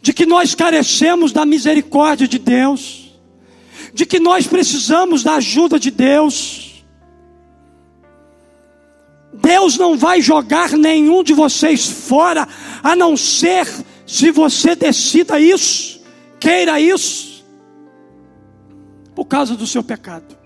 de 0.03 0.11
que 0.11 0.25
nós 0.25 0.53
carecemos 0.53 1.31
da 1.31 1.45
misericórdia 1.45 2.27
de 2.27 2.37
Deus, 2.37 3.02
de 3.93 4.05
que 4.05 4.19
nós 4.19 4.47
precisamos 4.47 5.23
da 5.23 5.35
ajuda 5.35 5.79
de 5.79 5.91
Deus. 5.91 6.83
Deus 9.31 9.77
não 9.77 9.95
vai 9.95 10.19
jogar 10.21 10.71
nenhum 10.71 11.23
de 11.23 11.33
vocês 11.33 11.85
fora, 11.87 12.47
a 12.81 12.95
não 12.95 13.15
ser 13.15 13.67
se 14.05 14.31
você 14.31 14.75
decida 14.75 15.39
isso, 15.39 16.01
queira 16.39 16.79
isso, 16.79 17.45
por 19.15 19.25
causa 19.25 19.55
do 19.55 19.67
seu 19.67 19.83
pecado. 19.83 20.37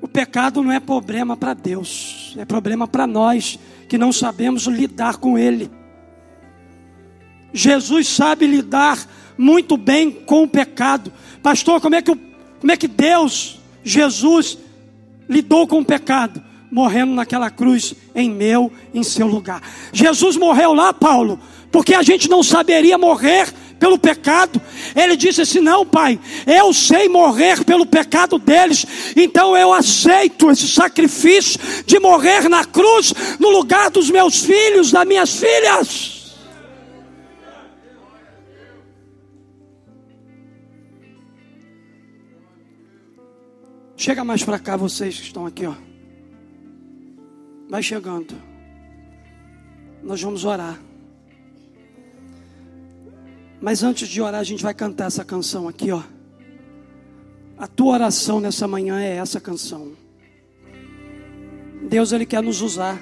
O 0.00 0.08
pecado 0.08 0.62
não 0.62 0.70
é 0.70 0.80
problema 0.80 1.36
para 1.36 1.54
Deus, 1.54 2.34
é 2.36 2.44
problema 2.44 2.86
para 2.86 3.06
nós 3.06 3.58
que 3.88 3.96
não 3.96 4.12
sabemos 4.12 4.64
lidar 4.64 5.16
com 5.16 5.38
ele. 5.38 5.70
Jesus 7.52 8.08
sabe 8.08 8.46
lidar 8.46 8.98
muito 9.36 9.76
bem 9.76 10.10
com 10.10 10.42
o 10.42 10.48
pecado. 10.48 11.12
Pastor, 11.42 11.80
como 11.80 11.94
é 11.94 12.02
que, 12.02 12.14
como 12.60 12.72
é 12.72 12.76
que 12.76 12.88
Deus, 12.88 13.58
Jesus, 13.82 14.58
lidou 15.28 15.66
com 15.66 15.80
o 15.80 15.84
pecado? 15.84 16.42
Morrendo 16.70 17.12
naquela 17.12 17.50
cruz 17.50 17.94
em 18.14 18.30
meu, 18.30 18.72
em 18.92 19.02
seu 19.02 19.26
lugar. 19.26 19.62
Jesus 19.92 20.36
morreu 20.36 20.72
lá, 20.72 20.92
Paulo, 20.92 21.38
porque 21.70 21.94
a 21.94 22.02
gente 22.02 22.28
não 22.28 22.42
saberia 22.42 22.98
morrer 22.98 23.52
pelo 23.78 23.98
pecado. 23.98 24.60
Ele 24.96 25.16
disse 25.16 25.42
assim: 25.42 25.60
Não, 25.60 25.84
pai, 25.84 26.18
eu 26.46 26.72
sei 26.72 27.08
morrer 27.08 27.64
pelo 27.64 27.84
pecado 27.84 28.38
deles, 28.38 28.86
então 29.14 29.56
eu 29.56 29.72
aceito 29.72 30.50
esse 30.50 30.66
sacrifício 30.66 31.60
de 31.84 32.00
morrer 32.00 32.48
na 32.48 32.64
cruz 32.64 33.12
no 33.38 33.50
lugar 33.50 33.90
dos 33.90 34.10
meus 34.10 34.40
filhos, 34.40 34.90
das 34.90 35.06
minhas 35.06 35.36
filhas. 35.36 36.13
Chega 44.04 44.22
mais 44.22 44.44
para 44.44 44.58
cá, 44.58 44.76
vocês 44.76 45.18
que 45.18 45.22
estão 45.22 45.46
aqui, 45.46 45.64
ó. 45.64 45.74
Vai 47.70 47.82
chegando. 47.82 48.34
Nós 50.02 50.20
vamos 50.20 50.44
orar. 50.44 50.78
Mas 53.62 53.82
antes 53.82 54.06
de 54.06 54.20
orar, 54.20 54.42
a 54.42 54.44
gente 54.44 54.62
vai 54.62 54.74
cantar 54.74 55.06
essa 55.06 55.24
canção 55.24 55.66
aqui, 55.66 55.90
ó. 55.90 56.02
A 57.56 57.66
tua 57.66 57.94
oração 57.94 58.40
nessa 58.40 58.68
manhã 58.68 59.00
é 59.00 59.16
essa 59.16 59.40
canção. 59.40 59.92
Deus 61.88 62.12
ele 62.12 62.26
quer 62.26 62.42
nos 62.42 62.60
usar. 62.60 63.00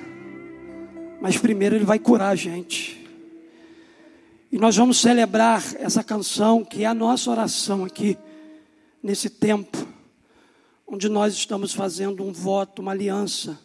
Mas 1.21 1.37
primeiro 1.37 1.75
ele 1.75 1.85
vai 1.85 1.99
curar 1.99 2.29
a 2.29 2.37
gente. 2.37 3.05
E 4.53 4.57
nós 4.57 4.77
vamos 4.77 5.01
celebrar 5.01 5.65
essa 5.81 6.05
canção 6.05 6.65
que 6.65 6.85
é 6.85 6.87
a 6.87 6.95
nossa 6.95 7.29
oração 7.29 7.85
aqui 7.85 8.17
nesse 9.03 9.29
tempo 9.29 9.91
onde 10.93 11.09
nós 11.09 11.33
estamos 11.33 11.73
fazendo 11.73 12.23
um 12.23 12.31
voto, 12.31 12.83
uma 12.83 12.93
aliança 12.93 13.59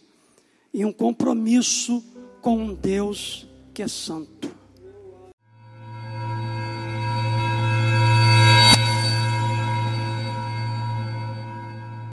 e 0.73 0.85
um 0.85 0.93
compromisso 0.93 2.01
com 2.41 2.57
um 2.57 2.73
Deus 2.73 3.45
que 3.73 3.83
é 3.83 3.87
santo. 3.89 4.56